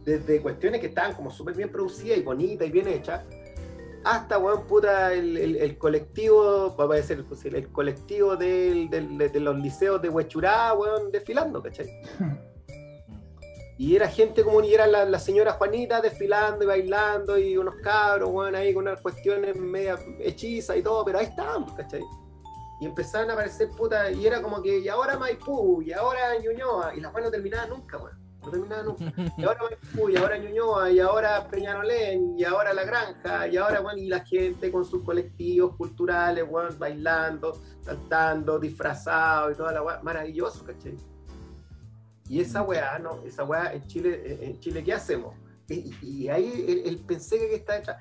[0.05, 3.23] desde cuestiones que estaban como súper bien producidas y bonitas y bien hechas,
[4.05, 10.03] hasta, weón, puta, el, el, colectivo, va a ser el colectivo del, de los liceos
[10.03, 11.87] de Huechurá, weón, desfilando, ¿cachai?
[13.79, 18.29] Y era gente como y era la, señora Juanita desfilando y bailando y unos cabros,
[18.29, 22.03] bueno, ahí con unas cuestiones media hechizas y todo, pero ahí estaban, ¿cachai?
[22.81, 26.93] Y empezaron a aparecer putas, y era como que, y ahora Maipú, y ahora Ñuñoa,
[26.97, 28.19] y la cual no terminaba nunca, weón.
[28.43, 29.13] No terminaba nunca.
[29.37, 33.81] Y ahora Maipú, y ahora Ñuñoa, y ahora Peñarolén, y ahora La Granja, y ahora,
[33.81, 39.83] bueno, y la gente con sus colectivos culturales, weón, bailando, saltando, disfrazados y toda la
[39.83, 40.97] weón, maravilloso, ¿cachai?
[42.29, 43.23] Y esa weá, ¿no?
[43.25, 45.35] Esa weá en Chile, en Chile ¿qué hacemos?
[45.69, 47.99] Y, ahí el, pensé que está detrás.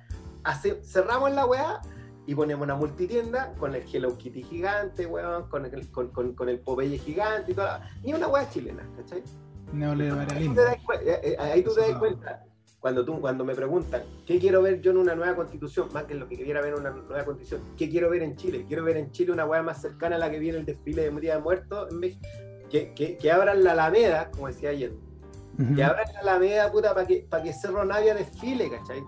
[0.84, 1.82] cerramos la weá
[2.26, 6.60] y ponemos una multitienda con el Hello Kitty gigante, weón, con el, con, con, el
[6.60, 9.24] Popeye gigante y toda Ni una weá chilena, ¿cachai?
[9.74, 10.62] Neoliberalismo.
[10.62, 12.44] Eh, eh, ahí tú te das cuenta.
[12.80, 15.90] Cuando, tú, cuando me preguntan, ¿qué quiero ver yo en una nueva constitución?
[15.94, 18.66] Más que lo que quisiera ver en una nueva constitución, ¿qué quiero ver en Chile?
[18.68, 21.20] Quiero ver en Chile una weá más cercana a la que viene el desfile de
[21.20, 22.28] Día de Muertos en México
[22.70, 24.94] que, abran la Alameda, como decía ayer,
[25.76, 29.04] que abran la Alameda, puta, para que, para que Cerro Navia desfile, ¿cachai?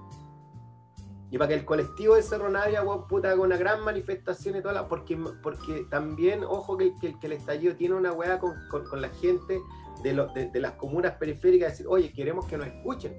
[1.32, 4.74] Y para que el colectivo de Cerro Navia, puta, haga una gran manifestación y toda
[4.74, 4.88] la.
[4.88, 8.56] Porque, porque también, ojo, que, que, el estallido tiene una weá con,
[9.00, 9.60] la gente
[10.02, 13.14] de, de, las comunas periféricas, decir, oye, queremos que nos escuchen.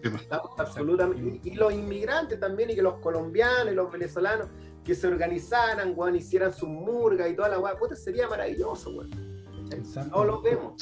[0.00, 0.28] Pues.
[0.30, 1.40] absolutamente.
[1.42, 4.46] Y, los inmigrantes también, y que los colombianos y los venezolanos
[4.84, 9.37] que se organizaran, weón, hicieran su murga y toda la weá, puta, sería maravilloso, weón.
[10.10, 10.74] No lo vemos.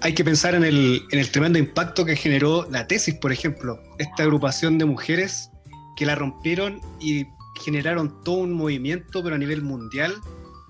[0.00, 3.80] hay que pensar en el, en el tremendo impacto que generó la tesis, por ejemplo.
[3.98, 5.50] Esta agrupación de mujeres
[5.96, 7.26] que la rompieron y
[7.62, 10.14] generaron todo un movimiento, pero a nivel mundial,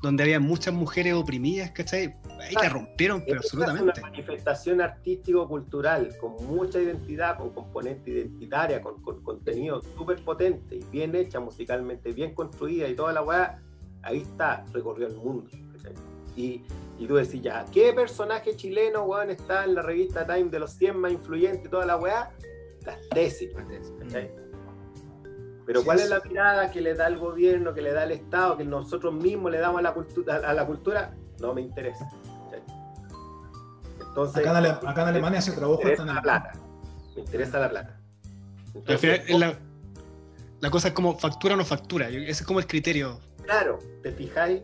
[0.03, 2.15] donde había muchas mujeres oprimidas, ¿cachai?
[2.41, 3.93] Ahí la rompieron, pero absolutamente.
[3.93, 10.85] Es una manifestación artístico-cultural con mucha identidad, con componente identitaria, con, contenido súper potente y
[10.91, 13.63] bien hecha musicalmente, bien construida y toda la weá.
[14.03, 15.49] Ahí está, recorrió el mundo.
[16.37, 16.63] Y,
[16.99, 20.73] y tú decís, ya, ¿qué personaje chileno, weón, está en la revista Time de los
[20.73, 22.31] 100 más influyentes toda la weá?
[22.87, 23.51] Las tesis,
[25.67, 28.57] Pero ¿cuál es la mirada que le da el gobierno, que le da el Estado,
[28.57, 30.37] que nosotros mismos le damos a la cultura?
[30.37, 31.15] A la cultura?
[31.41, 32.09] No me interesa.
[34.01, 36.53] Entonces, acá, en, Alemania se trabaja me la plata.
[37.17, 38.01] Me interesa la plata.
[38.87, 39.59] al final, la,
[40.61, 42.09] la, cosa es como factura o no factura.
[42.09, 43.19] Ese es como el criterio.
[43.43, 44.63] Claro, te fijáis.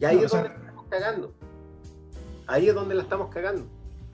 [0.00, 0.50] Y ahí es donde
[0.92, 1.34] cagando.
[2.46, 3.66] Ahí es donde la estamos cagando.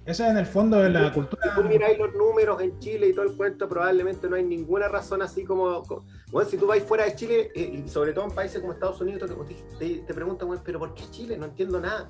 [0.07, 1.43] Eso en el fondo de la cultura.
[1.43, 4.89] Si tú miráis los números en Chile y todo el cuento, probablemente no hay ninguna
[4.89, 5.83] razón así como.
[6.31, 9.01] bueno, si tú vais fuera de Chile, eh, y sobre todo en países como Estados
[9.03, 9.31] Unidos,
[9.79, 11.37] te, te, preguntan, bueno, pero ¿por qué Chile?
[11.37, 12.09] No entiendo nada.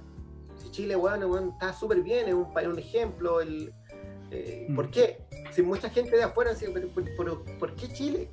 [0.56, 3.40] Si Chile, bueno, está súper bien, es un, un ejemplo.
[3.40, 3.72] El,
[4.30, 4.76] eh, mm.
[4.76, 5.18] ¿Por qué?
[5.50, 6.72] Si mucha gente de afuera dice,
[7.16, 8.30] pero, ¿por qué Chile?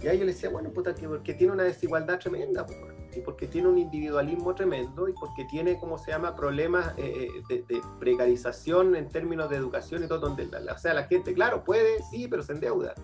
[0.00, 2.64] Y ahí yo le decía, bueno, puta, que porque tiene una desigualdad tremenda.
[2.66, 2.78] Pues,
[3.16, 7.64] y porque tiene un individualismo tremendo y porque tiene, como se llama?, problemas eh, eh,
[7.66, 11.64] de, precarización en términos de educación y todo, donde, la, o sea, la gente, claro,
[11.64, 12.94] puede, sí, pero se endeuda.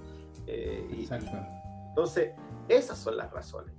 [0.46, 1.30] Eh, Exacto.
[1.88, 2.32] entonces,
[2.68, 3.74] esas son las razones.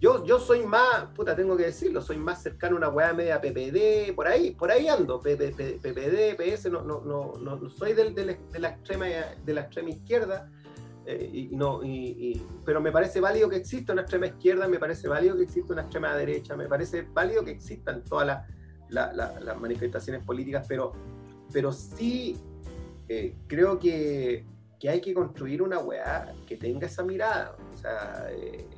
[0.00, 3.40] yo, yo soy más, puta, tengo que decirlo, soy más cercano a una weá media
[3.40, 8.38] PPD, por ahí, por ahí ando, PPD, PS, no, no, no, no, soy del, de,
[8.58, 10.50] la extrema, de la extrema izquierda,
[11.10, 11.80] eh, no,
[12.66, 15.82] pero me parece válido que exista una extrema izquierda, me parece válido que exista una
[15.82, 18.44] extrema derecha, me parece válido que existan todas
[18.90, 20.92] las manifestaciones políticas, pero,
[21.50, 22.36] pero sí
[23.08, 24.44] eh, creo que,
[24.78, 27.56] que, hay que construir una weá que tenga esa mirada.
[27.72, 28.68] O sea, eh,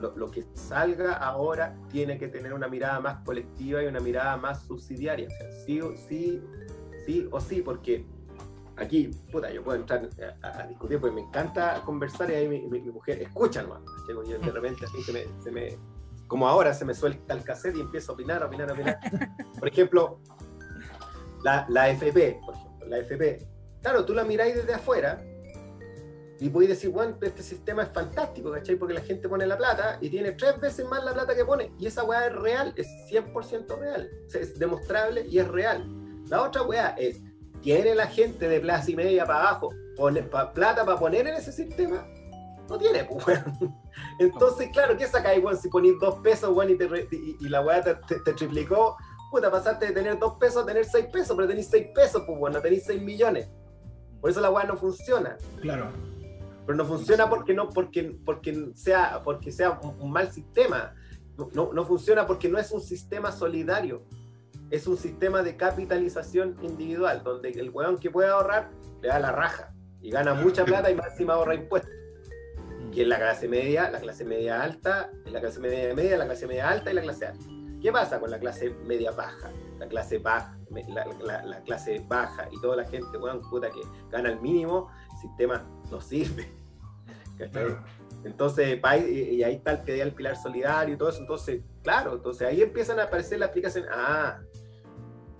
[0.00, 4.36] lo, lo, que salga ahora tiene que tener una mirada más colectiva y una mirada
[4.36, 5.26] más subsidiaria.
[5.26, 6.40] O sea, sí, sí,
[7.04, 8.06] sí o sí, porque
[8.80, 10.08] aquí, puta, yo puedo entrar
[10.42, 13.82] a, discutir porque me encanta conversar y ahí mi, mujer escucha nomás.
[14.08, 15.78] Yo de repente así se me, se me,
[16.26, 18.98] como ahora se me suelta el cassette y empiezo a opinar, opinar, opinar.
[19.58, 20.20] Por ejemplo,
[21.42, 23.46] la, la FP, por ejemplo, la FP.
[23.82, 25.24] Claro, tú la miráis desde afuera
[26.38, 28.76] Y podéis decir, bueno, este sistema es fantástico, ¿cachai?
[28.76, 31.72] Porque la gente pone la plata y tiene tres veces más la plata que pone.
[31.78, 34.10] Y esa weá es real, es 100% real.
[34.32, 35.86] es demostrable y es real.
[36.28, 37.20] La otra weá es,
[37.62, 41.52] ¿tiene la gente de plaza y media para abajo pone, plata para poner en ese
[41.52, 42.06] sistema?
[42.68, 43.74] No tiene, pues, weón.
[44.20, 45.58] Entonces, claro, ¿qué sacáis, weón?
[45.58, 48.96] Si ponéis dos pesos, weón, y, la weá te, triplicó,
[49.30, 52.38] puta, pasaste de tener dos pesos a tener seis pesos, pero tenéis seis pesos, pues,
[52.38, 53.48] bueno, tenéis seis millones.
[54.20, 55.36] Por eso la weá no funciona.
[55.60, 55.88] Claro.
[56.66, 60.94] Pero no funciona porque no, porque, porque sea, porque sea un, mal sistema.
[61.54, 64.04] No, no, funciona porque no es un sistema solidario.
[64.70, 68.70] Es un sistema de capitalización individual, donde el weón que puede ahorrar
[69.02, 71.90] le da la raja y gana mucha plata y máxima ahorra impuestos.
[72.92, 76.26] Y en la clase media, la clase media alta, en la clase media media, la
[76.26, 77.44] clase media alta y la clase alta.
[77.80, 79.50] ¿Qué pasa con la clase media baja?
[79.78, 80.58] La clase baja,
[80.88, 85.66] la, clase baja y toda la gente, weón, puta, que gana el mínimo, el sistema
[85.90, 86.52] no sirve.
[88.24, 91.20] Entonces, y ahí está el que el pilar solidario y todo eso.
[91.20, 93.90] Entonces, claro, entonces ahí empiezan a aparecer las aplicaciones.
[93.90, 94.40] Ah,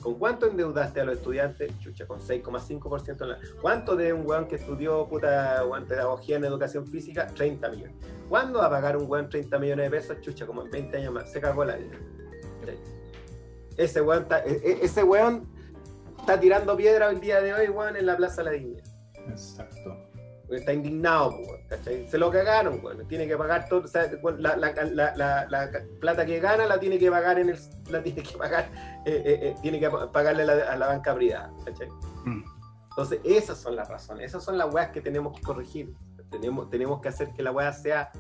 [0.02, 1.78] ¿con cuánto endeudaste a los estudiantes?
[1.80, 3.26] Chucha, con 6,5%.
[3.26, 3.38] La...
[3.60, 7.26] ¿Cuánto de un weón que estudió puta pedagogía en educación física?
[7.26, 7.96] 30 millones.
[8.28, 10.20] ¿Cuándo va a pagar un weón 30 millones de pesos?
[10.20, 11.30] Chucha, como en 20 años más.
[11.30, 11.98] Se cagó la vida.
[13.76, 15.48] Ese weón está, e, e, ese weón
[16.18, 18.84] está tirando piedra el día de hoy, weón, en la Plaza La Dignidad.
[19.28, 19.96] Exacto.
[20.50, 21.32] Está indignado,
[21.70, 22.06] ¿cachai?
[22.08, 22.82] Se lo cagaron.
[23.08, 24.72] Tiene que pagar todo, o sea, la, la,
[25.16, 27.58] la, la, plata que gana la tiene que pagar en el,
[27.90, 28.68] la tiene que pagar,
[29.06, 31.88] eh, eh, eh, tiene que pagarle a la banca privada, ¿cachai?
[32.26, 32.42] Mm.
[32.90, 35.94] Entonces, esas son las razones, esas son las weas que tenemos que corregir.
[36.28, 38.10] Tenemos, tenemos que hacer que la wea sea,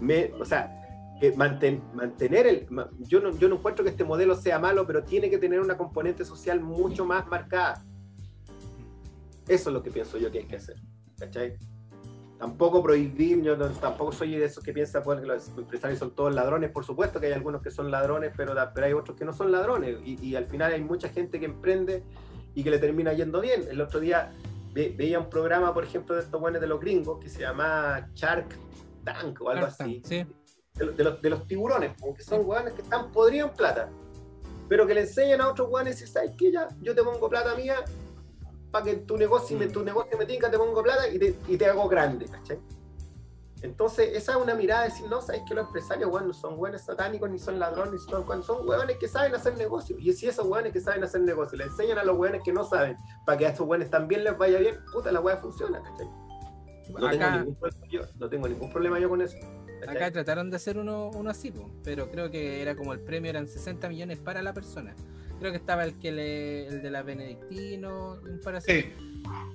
[0.00, 0.80] me, o sea,
[1.20, 2.66] que mantener el...
[2.98, 5.76] Yo no, yo no encuentro que este modelo sea malo, pero tiene que tener una
[5.76, 7.84] componente social mucho más marcada.
[9.46, 10.76] Eso es lo que pienso yo que hay que hacer.
[11.18, 11.56] ¿Cachai?
[12.38, 16.34] Tampoco prohibir, yo tampoco soy de esos que piensan pues, que los empresarios son todos
[16.34, 19.32] ladrones, por supuesto que hay algunos que son ladrones, pero, pero hay otros que no
[19.32, 22.02] son ladrones y, al final hay mucha gente que emprende
[22.54, 23.64] y que le termina yendo bien.
[23.70, 24.32] El otro día
[24.72, 28.58] veía un programa, por ejemplo, de estos buenos de los gringos que se llama Shark
[29.04, 30.02] Tank o algo así.
[30.04, 30.26] Sí
[30.74, 33.88] de, los, de los tiburones, porque son guanes que están podridos en plata,
[34.68, 37.54] pero que le enseñan a otros guanes y sabes que ya, yo te pongo plata
[37.54, 37.76] mía
[38.74, 41.56] para que tu negocio, me, tu negocio me tinca, te pongo plata y te, y
[41.56, 42.58] te hago grande, ¿cachai?
[43.62, 46.56] Entonces, esa es una mirada de decir, no, sabes que los empresarios, bueno, no son
[46.56, 49.96] buenos satánicos, ni son ladrones, son, son hueones que saben hacer negocio.
[49.96, 52.64] Y si esos hueones que saben hacer negocio le enseñan a los hueones que no
[52.64, 56.08] saben, para que a estos hueones también les vaya bien, puta, la hueá funciona, ¿cachai?
[56.90, 59.36] No, tengo ningún problema yo, no tengo ningún problema yo con eso.
[59.86, 61.54] Acá trataron de hacer uno, uno así,
[61.84, 64.96] pero creo que era como el premio eran 60 millones para la persona.
[65.44, 68.94] Creo que estaba el que le, el de la Benedictino, para sí.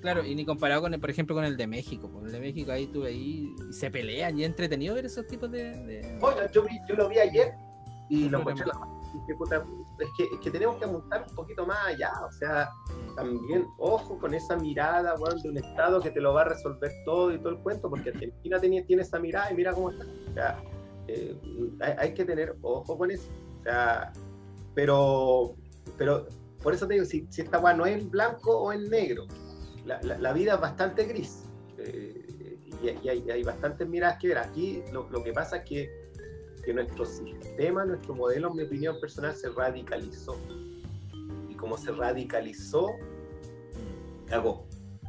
[0.02, 2.12] Claro, y ni comparado con el, por ejemplo, con el de México.
[2.14, 5.26] Con el de México ahí tuve ahí y se pelean y es entretenido ver esos
[5.26, 6.16] tipos de.
[6.54, 7.56] yo, yo, lo vi ayer
[8.08, 8.74] y lo encontré la
[10.00, 12.70] es que, es que tenemos que montar un poquito más allá, o sea,
[13.16, 17.34] también, ojo con esa mirada, de un Estado que te lo va a resolver todo
[17.34, 20.06] y todo el cuento, porque Argentina tiene, tiene esa mirada y mira cómo está.
[20.06, 20.64] O sea,
[21.08, 21.36] eh,
[21.98, 23.28] hay, que tener ojo con eso.
[23.60, 24.14] O sea,
[24.76, 25.56] pero,
[26.00, 26.28] pero
[26.64, 29.28] por eso te digo, si, si esta weá no es en blanco o en negro,
[29.86, 31.44] la, la, vida es bastante gris.
[31.78, 34.40] Eh, y, hay, hay, bastantes miradas que ver.
[34.40, 36.10] Aquí lo, lo que pasa es que
[36.64, 40.38] que nuestro sistema, nuestro modelo, en mi opinión personal, se radicalizó.
[41.48, 42.88] Y como se radicalizó,
[44.28, 44.66] cagó.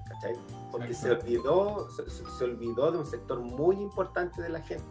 [0.08, 0.34] ¿Cachai?
[0.70, 4.84] Porque se olvidó, se, olvidó de un sector muy importante de la gente,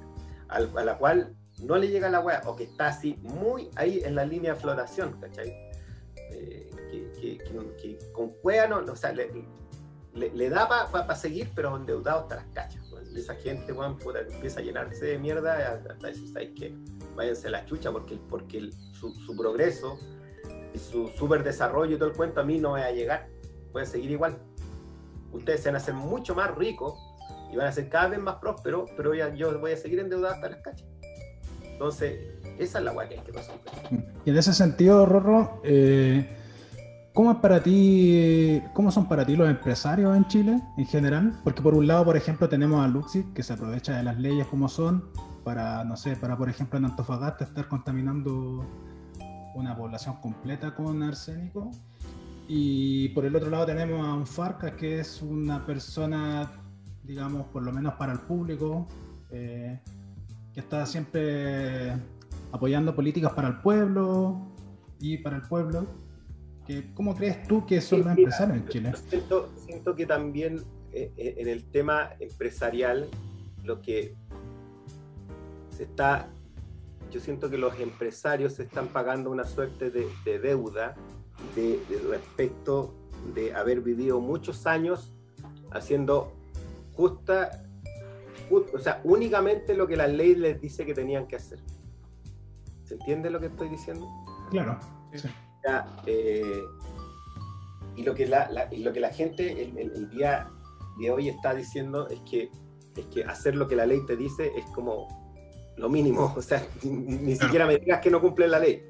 [0.47, 4.15] a la cual no le llega la weá, o que está así muy ahí en
[4.15, 5.68] la línea de flotación, ¿cachai?
[6.39, 12.89] Que, con weá no, o sea, le, da para seguir, pero endeudado hasta las cachas
[13.15, 13.97] esa gente, weón,
[14.31, 16.75] empieza a llenarse de mierda hasta decir, ¿sabes qué?
[17.15, 19.97] Váyanse a la chucha porque, porque su, progreso
[20.73, 23.27] y su super desarrollo y todo el cuento a mí no va a llegar.
[23.71, 24.37] Puede seguir igual.
[25.31, 26.99] Ustedes se van a hacer mucho más ricos
[27.51, 30.49] y van a ser cada vez más prósperos, pero yo voy a seguir endeudado hasta
[30.49, 30.87] las cachas.
[31.63, 33.31] Entonces, esa es la guay que hay que.
[34.25, 36.27] Y en ese sentido, Rorro, eh,
[37.13, 41.37] ¿Cómo es para ti, cómo son para ti los empresarios en Chile en general?
[41.43, 44.47] Porque por un lado, por ejemplo, tenemos a Luxi que se aprovecha de las leyes
[44.47, 45.09] como son
[45.43, 48.65] para, no sé, para por ejemplo en Antofagasta estar contaminando
[49.53, 51.71] una población completa con arsénico.
[52.47, 56.49] Y por el otro lado tenemos a un Farca que es una persona,
[57.03, 58.87] digamos, por lo menos para el público,
[59.31, 59.77] eh,
[60.53, 61.95] que está siempre
[62.51, 64.53] apoyando políticas para el pueblo
[64.99, 65.85] y para el pueblo
[66.93, 68.93] ¿Cómo crees tú que son los empresarios en Chile?
[69.65, 73.09] Siento, que también eh, eh, en el tema empresarial,
[73.63, 74.15] lo que
[75.75, 76.29] se está,
[77.11, 80.95] yo siento que los empresarios se están pagando una suerte de, deuda
[81.55, 82.93] de, respecto
[83.33, 85.11] de haber vivido muchos años
[85.71, 86.33] haciendo
[86.93, 87.65] justa,
[88.51, 91.59] o sea, únicamente lo que la ley les dice que tenían que hacer.
[92.89, 94.09] ¿Se entiende lo que estoy diciendo?
[94.49, 94.79] Claro.
[96.07, 96.63] Eh,
[97.95, 100.49] y lo que la, lo que la gente el, día
[100.97, 102.49] de hoy está diciendo es que,
[102.95, 105.07] es que hacer lo que la ley te dice es como
[105.77, 106.33] lo mínimo.
[106.35, 108.81] O sea, ni, siquiera me digas que no cumple la ley.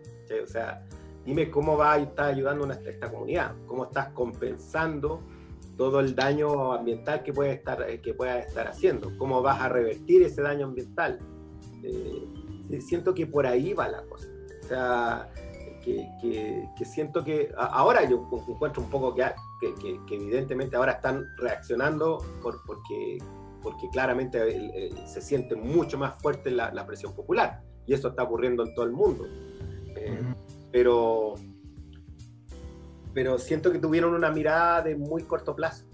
[0.42, 0.82] O sea,
[1.26, 5.22] dime cómo va a estar ayudando a esta comunidad, cómo estás compensando
[5.76, 10.24] todo el daño ambiental que puede estar que pueda estar haciendo, cómo vas a revertir
[10.24, 11.20] ese daño ambiental.
[11.84, 12.39] Eh,
[12.82, 14.28] siento que por ahí va la cosa.
[14.64, 15.30] O sea,
[15.84, 19.24] que, siento que ahora yo encuentro un poco que,
[20.08, 23.18] que, evidentemente ahora están reaccionando por, porque,
[23.62, 28.74] porque claramente se siente mucho más fuerte la, presión popular y eso está ocurriendo en
[28.74, 29.26] todo el mundo.
[29.96, 30.22] Eh,
[30.72, 31.36] pero,
[33.14, 35.86] pero siento que tuvieron una mirada de muy corto plazo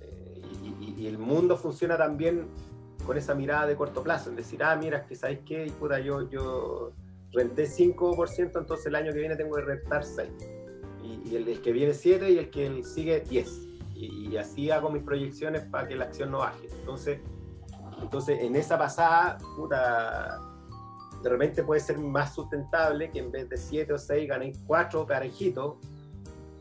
[0.00, 0.40] eh,
[0.80, 2.46] y, el mundo funciona también
[3.06, 6.28] con esa mirada de corto plazo, en decir, ah, mira, que sabes qué, puta, yo,
[6.30, 6.92] yo
[7.32, 10.30] renté 5%, entonces el año que viene tengo que rentar 6.
[11.02, 13.68] Y, el, que viene 7 y el que sigue 10.
[13.94, 16.68] Y, así hago mis proyecciones para que la acción no baje.
[16.80, 17.20] Entonces,
[18.00, 20.40] entonces en esa pasada, puta,
[21.22, 25.06] de repente puede ser más sustentable que en vez de 7 o 6 ganéis 4
[25.06, 25.76] parejitos,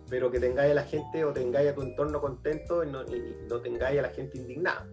[0.10, 3.04] pero que tengáis a la gente o tengáis a tu entorno contento y no,
[3.50, 4.86] no tengáis a la gente indignada.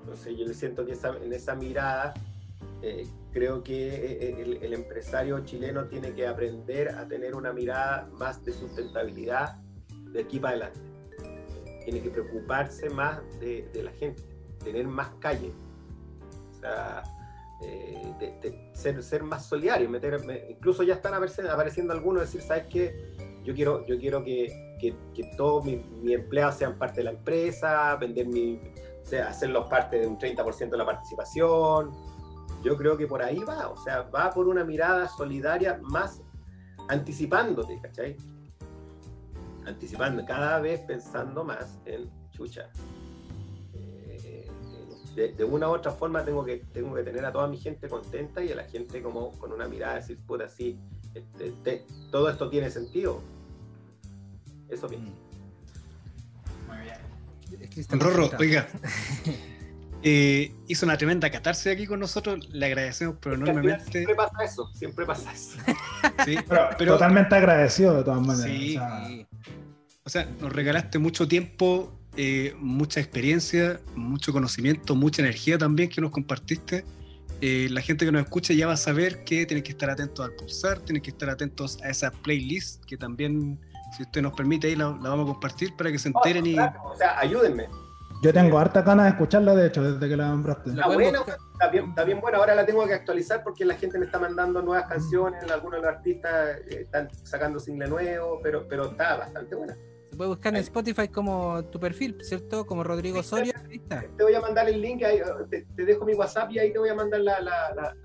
[0.00, 2.14] Entonces yo le siento que esa, en esa mirada
[2.82, 8.42] eh, creo que eh, el, empresario chileno tiene que aprender a tener una mirada más
[8.44, 9.56] de sustentabilidad
[10.12, 10.80] de aquí para adelante.
[11.84, 14.22] Tiene que preocuparse más de, la gente,
[14.64, 15.52] tener más calle,
[17.62, 19.88] eh, ser, ser, más solidario.
[19.88, 23.14] Meter, incluso ya están apareciendo, algunos decir, ¿sabes qué?
[23.44, 27.96] Yo quiero, yo quiero que, que, todos mis mi empleados sean parte de la empresa,
[27.96, 28.60] vender mi,
[29.02, 31.90] o sea, hacerlos parte de un 30% de la participación
[32.62, 36.22] yo creo que por ahí va, o sea, va por una mirada solidaria más
[36.88, 38.16] anticipándote, ¿cachai?
[39.64, 42.70] Anticipando, cada vez pensando más en chucha.
[43.72, 44.48] Eh,
[45.14, 48.42] de, una u otra forma tengo que, tengo que tener a toda mi gente contenta
[48.42, 50.78] y a la gente como con una mirada de decir, puta, sí,
[51.14, 53.20] este, todo esto tiene sentido.
[54.68, 55.06] Eso pienso.
[55.06, 55.29] Muy bien.
[57.90, 58.68] Rorro, oiga.
[60.02, 63.92] Eh, hizo una tremenda catarse aquí con nosotros, le agradecemos pero enormemente.
[63.92, 65.58] Siempre pasa eso, siempre pasa eso.
[66.24, 66.36] sí,
[66.78, 68.50] pero, totalmente agradecido de todas maneras.
[68.50, 69.26] Sí,
[70.02, 76.00] o, sea, nos regalaste mucho tiempo, eh, mucha experiencia, mucho conocimiento, mucha energía también que
[76.00, 76.82] nos compartiste.
[77.42, 80.24] Eh, la gente que nos escucha ya va a saber que tienen que estar atentos
[80.24, 83.58] al pulsar, tienen que estar atentos a esa playlist que también,
[83.96, 86.58] si usted nos permite, ahí la, vamos a compartir para que se enteren y...
[86.58, 87.68] O sea, ayúdenme.
[88.22, 90.70] Yo tengo harta ganas de escucharla, de hecho, desde que la nombraste.
[90.70, 92.36] Está, bueno, está, bien, está bien buena.
[92.36, 95.50] Ahora la tengo que actualizar porque la gente me está mandando nuevas canciones.
[95.50, 99.74] Algunos de los artistas eh, están sacando single nuevo, pero, pero está bastante buena.
[100.10, 102.66] Se puede buscar en Spotify como tu perfil, ¿cierto?
[102.66, 103.54] Como Rodrigo Soria.
[103.88, 106.90] Te voy a mandar el link, ahí, te, dejo mi WhatsApp y ahí te voy
[106.90, 107.40] a mandar la.
[107.40, 107.96] la,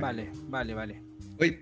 [0.00, 1.02] Vale, vale, vale.
[1.38, 1.60] Oye,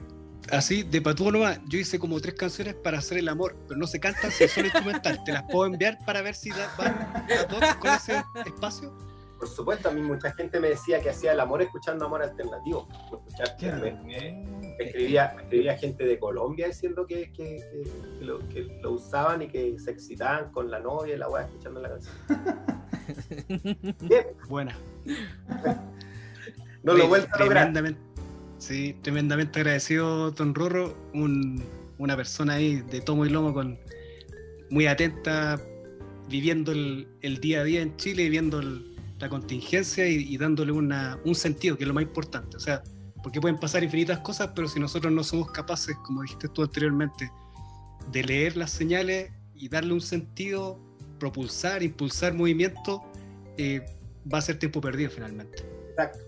[0.51, 3.87] así de patúo nomás, yo hice como tres canciones para hacer el amor, pero no
[3.87, 5.23] se cantan, si son instrumental.
[5.25, 8.93] ¿Te las puedo enviar para ver si van a todos con ese espacio?
[9.39, 12.89] Por supuesto, a mí mucha gente me decía que hacía el amor escuchando amor alternativo.
[14.79, 17.63] escribía, escribía gente de Colombia diciendo que, que,
[18.21, 21.81] lo, que, lo, usaban y que se excitaban con la novia y la weá escuchando
[21.81, 22.15] la canción.
[24.01, 24.27] Bien.
[24.49, 24.75] Buena.
[26.83, 27.73] no lo vuelvo a lograr.
[28.59, 30.97] Sí, tremendamente agradecido, Don Rorro,
[31.99, 33.79] una persona ahí de tomo y lomo con
[34.71, 35.61] muy atenta,
[36.29, 38.61] viviendo el, día a día en Chile, viviendo
[39.19, 42.57] la contingencia y, dándole una, un sentido, que es lo más importante.
[42.57, 42.83] O sea,
[43.23, 47.31] porque pueden pasar infinitas cosas, pero si nosotros no somos capaces, como dijiste tú anteriormente,
[48.11, 50.79] de leer las señales y darle un sentido,
[51.19, 53.03] propulsar, impulsar movimiento,
[53.57, 53.85] eh,
[54.33, 55.65] va a ser tiempo perdido finalmente.
[55.91, 56.19] Exacto,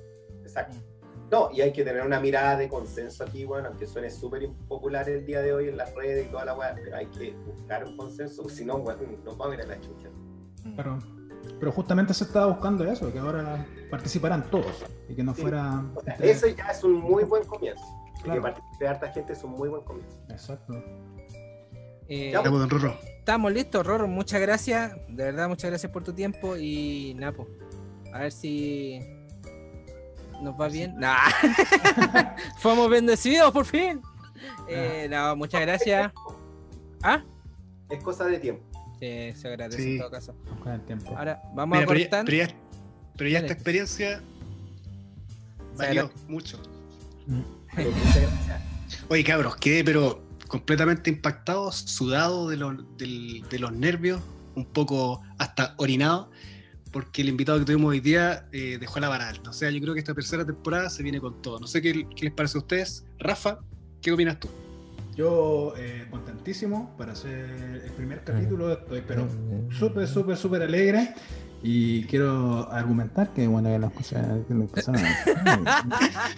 [0.43, 0.88] exacto.
[1.31, 5.09] No, y hay que tener una mirada de consenso aquí, bueno, aunque suene súper impopular
[5.09, 7.85] el día de hoy en las redes y toda la weá, pero hay que buscar
[7.85, 10.09] un consenso, si no, bueno, nos vamos a ir a la chucha.
[10.75, 10.99] Pero,
[11.61, 15.85] pero justamente se estaba buscando eso, que ahora participaran todos y que no fuera.
[15.95, 17.85] O sea, ese ya es un muy buen comienzo.
[18.25, 20.19] Que participe harta gente es un muy buen comienzo.
[20.29, 20.83] Exacto.
[22.09, 22.85] Eh, ya, pues,
[23.19, 24.09] estamos listos, Rorro.
[24.09, 24.93] Muchas gracias.
[25.09, 26.57] De verdad, muchas gracias por tu tiempo.
[26.57, 27.47] Y Napo,
[28.13, 29.18] a ver si
[30.43, 30.95] nos va bien.
[30.99, 31.17] Nah.
[32.59, 34.01] Fuimos bendecidos por fin.
[34.69, 36.13] Eh, no, muchas gracias.
[37.03, 37.23] ¿Ah?
[37.91, 38.63] Es cosa de tiempo.
[39.01, 39.93] Sí, se agradece Sí.
[39.95, 40.35] en todo caso.
[40.63, 41.17] Con el tiempo.
[41.17, 42.25] Ahora vamos Mira, a pero, ya, cortar.
[42.25, 42.55] pero ya-
[43.17, 44.23] pero ya esta experiencia
[45.77, 46.61] valió mucho.
[47.75, 48.31] Pero gracias.
[49.09, 54.21] Oye, cabros, quedé pero completamente impactado, sudado de, los- del- de los nervios,
[54.55, 56.31] un poco hasta orinado,
[56.93, 59.51] porque el invitado que tuvimos hoy día eh, dejó la vara alta.
[59.51, 61.59] O sea, yo creo que esta tercera temporada se viene con todo.
[61.59, 63.07] No sé qué, qué les parece a ustedes.
[63.19, 63.59] Rafa,
[64.01, 64.49] ¿qué opinas tú?
[65.17, 69.27] Yo eh, contentísimo para hacer el primer capítulo, estoy pero
[69.77, 71.13] súper, súper, súper alegre
[71.61, 75.03] y quiero argumentar que bueno que las cosas que las cosas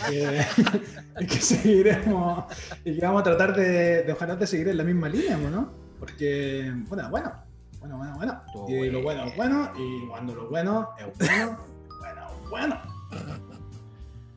[0.08, 2.44] que, que seguiremos
[2.82, 5.72] y que vamos a tratar de, de ojalá de seguir en la misma línea, ¿no?
[5.98, 7.32] Porque bueno, bueno,
[7.80, 8.42] bueno, bueno, bueno.
[8.68, 11.58] Y lo bueno es bueno y cuando lo bueno es bueno,
[12.00, 12.80] bueno, bueno.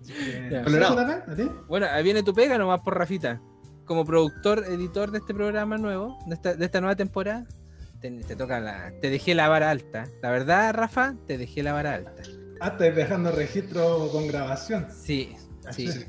[0.02, 0.60] Así que, Ya.
[0.60, 0.96] ¿sí, Colorado.
[0.96, 1.30] JP?
[1.32, 1.52] ¿A ti?
[1.68, 3.42] Bueno, ahí viene tu pega nomás por Rafita.
[3.86, 7.46] Como productor, editor de este programa nuevo, de esta, de esta nueva temporada,
[8.00, 8.94] te, te toca la.
[9.02, 10.06] Te dejé la vara alta.
[10.22, 12.24] La verdad, Rafa, te dejé la vara alta.
[12.62, 14.88] Ah, estáis dejando registro con grabación.
[14.90, 15.36] Sí,
[15.72, 15.92] sí.
[15.92, 16.06] Sí.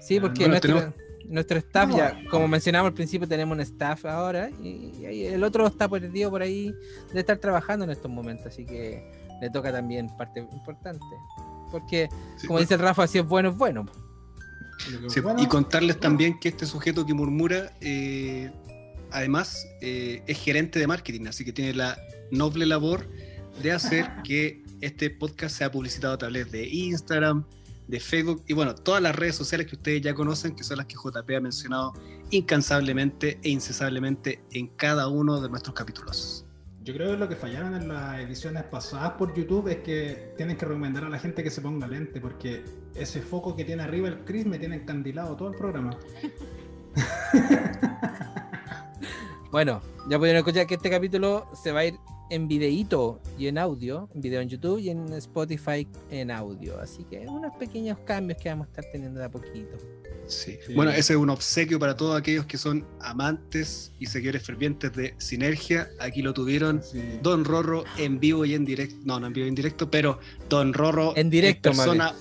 [0.00, 0.94] Sí, porque Bueno, nuestro, tenemos-
[1.28, 5.66] nuestro staff No, ya, como mencionamos al principio, tenemos un staff ahora y, el otro
[5.66, 6.74] está perdido por ahí
[7.12, 9.02] de estar trabajando en estos momentos, así que
[9.40, 11.04] le toca también parte importante.
[11.70, 13.56] Porque, Sí, como dice el Rafa, si es bueno, es
[15.08, 18.50] Sí, bueno- y contarles también que este sujeto que murmura, eh,
[19.10, 21.96] además, eh, es gerente de marketing, así que tiene la
[22.30, 23.08] noble labor
[23.62, 27.44] de hacer que este podcast sea publicitado a través de Instagram,
[27.88, 30.86] de Facebook y bueno, todas las redes sociales que ustedes ya conocen, que son las
[30.86, 31.92] que JP ha mencionado
[32.30, 36.46] incansablemente e incesablemente en cada uno de nuestros capítulos.
[36.82, 40.56] Yo creo que lo que fallaron en las ediciones pasadas por YouTube es que tienen
[40.56, 44.08] que recomendar a la gente que se ponga lente, porque ese foco que tiene arriba
[44.08, 45.98] el Chris me tiene encandilado todo el programa.
[49.54, 51.94] Bueno, ya pudieron escuchar que este capítulo se va a ir
[52.34, 56.80] en videíto y en audio, en video en YouTube y en Spotify en audio.
[56.80, 59.76] Así que unos pequeños cambios que vamos a estar teniendo de a poquito.
[60.26, 60.58] Sí.
[60.66, 60.74] Sí.
[60.74, 65.14] Bueno, ese es un obsequio para todos aquellos que son amantes y seguidores fervientes de
[65.18, 65.88] Sinergia.
[66.00, 67.02] Aquí lo tuvieron Sí.
[67.22, 68.96] Don Rorro en vivo y en directo.
[69.04, 72.14] No, no en vivo y en directo, pero Don Rorro En directo, persona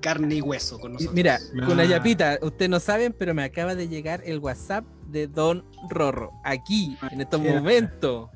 [0.00, 1.14] carne y hueso con nosotros.
[1.14, 1.66] Mira, Ah.
[1.66, 5.64] con la yapita, ustedes no saben, pero me acaba de llegar el WhatsApp de Don
[5.88, 8.28] Rorro, aquí, en estos momentos.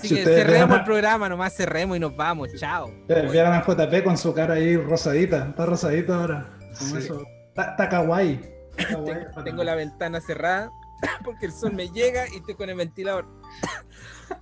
[0.00, 2.90] Así Si que ustedes cerremos el programa, nomás cerremos y nos vamos, chao.
[3.06, 6.46] Vieron a JP con su cara ahí rosadita, está rosadito ahora.
[6.78, 6.96] Como Sí.
[6.96, 7.22] eso.
[7.48, 8.40] Está, está kawaii.
[8.78, 10.70] Está kawaii, Tengo, la ventana cerrada
[11.24, 13.26] porque el sol me llega y estoy con el ventilador.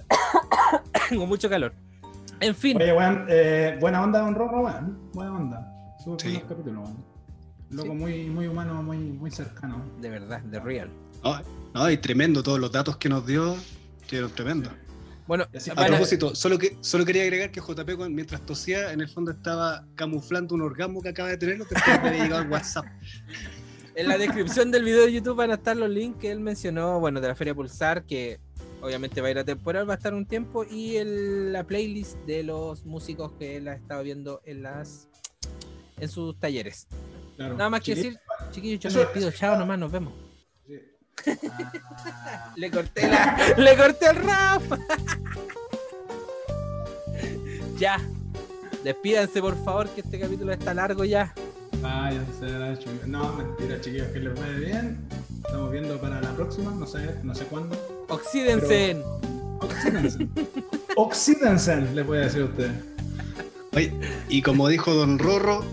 [1.08, 1.74] tengo mucho calor.
[2.40, 5.10] En fin, Oye, weón, eh, buena onda, Don Rorro, weón.
[5.12, 5.72] Buena onda.
[6.04, 6.28] Súper Sí.
[6.34, 7.04] buenos capítulos, weón.
[7.70, 7.94] Loco Sí.
[7.98, 9.82] muy, muy humano, muy, muy cercano.
[10.00, 10.88] de verdad, de real.
[11.24, 11.40] No,
[11.74, 13.56] no, y tremendo, todos los datos que nos dio,
[14.06, 14.72] fueron tremendos.
[15.28, 19.08] Bueno, así- A propósito, solo, que, solo quería agregar que JP, mientras tosía, en el
[19.08, 22.86] fondo estaba camuflando un orgasmo que acaba de tener de haber llegado al WhatsApp.
[23.94, 26.98] En la descripción del video de YouTube van a estar los links que él mencionó,
[26.98, 28.40] bueno, de la Feria Pulsar, que
[28.80, 32.16] obviamente va a ir a temporal, va a estar un tiempo, y el- la playlist
[32.20, 35.08] de los músicos que él ha estado viendo en las
[36.00, 36.86] en sus talleres.
[37.36, 37.56] Claro.
[37.56, 38.18] Nada más que decir,
[38.52, 40.14] chiquillos, yo Eso- me despido, chao nomás, nos vemos.
[41.26, 42.52] Ah.
[42.56, 44.62] Le corté la, le corté el rap.
[47.78, 47.98] ya.
[48.84, 51.32] Despídanse por favor que este capítulo está largo ya.
[51.82, 53.06] Ah, ya será, chiquillos.
[53.06, 54.98] No, mentira, chiquillos, que les vaya bien.
[55.44, 57.76] Estamos viendo para la próxima, no sé, no sé cuándo.
[58.08, 59.02] Oxídense.
[59.60, 60.28] Oxídense.
[60.96, 62.72] Oxídense, les voy a decir a ustedes.
[63.74, 63.92] Oye,
[64.28, 65.64] y como dijo Don Rorro,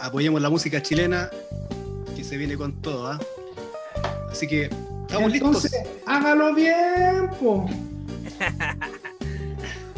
[0.00, 1.30] apoyemos la música chilena,
[2.16, 3.20] que se viene con todo, ¿ah?
[4.32, 4.70] Así que,
[5.06, 5.92] estamos Entonces, listos.
[6.06, 7.68] hágalo bien, po.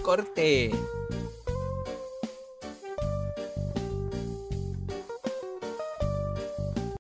[0.03, 0.73] Corte.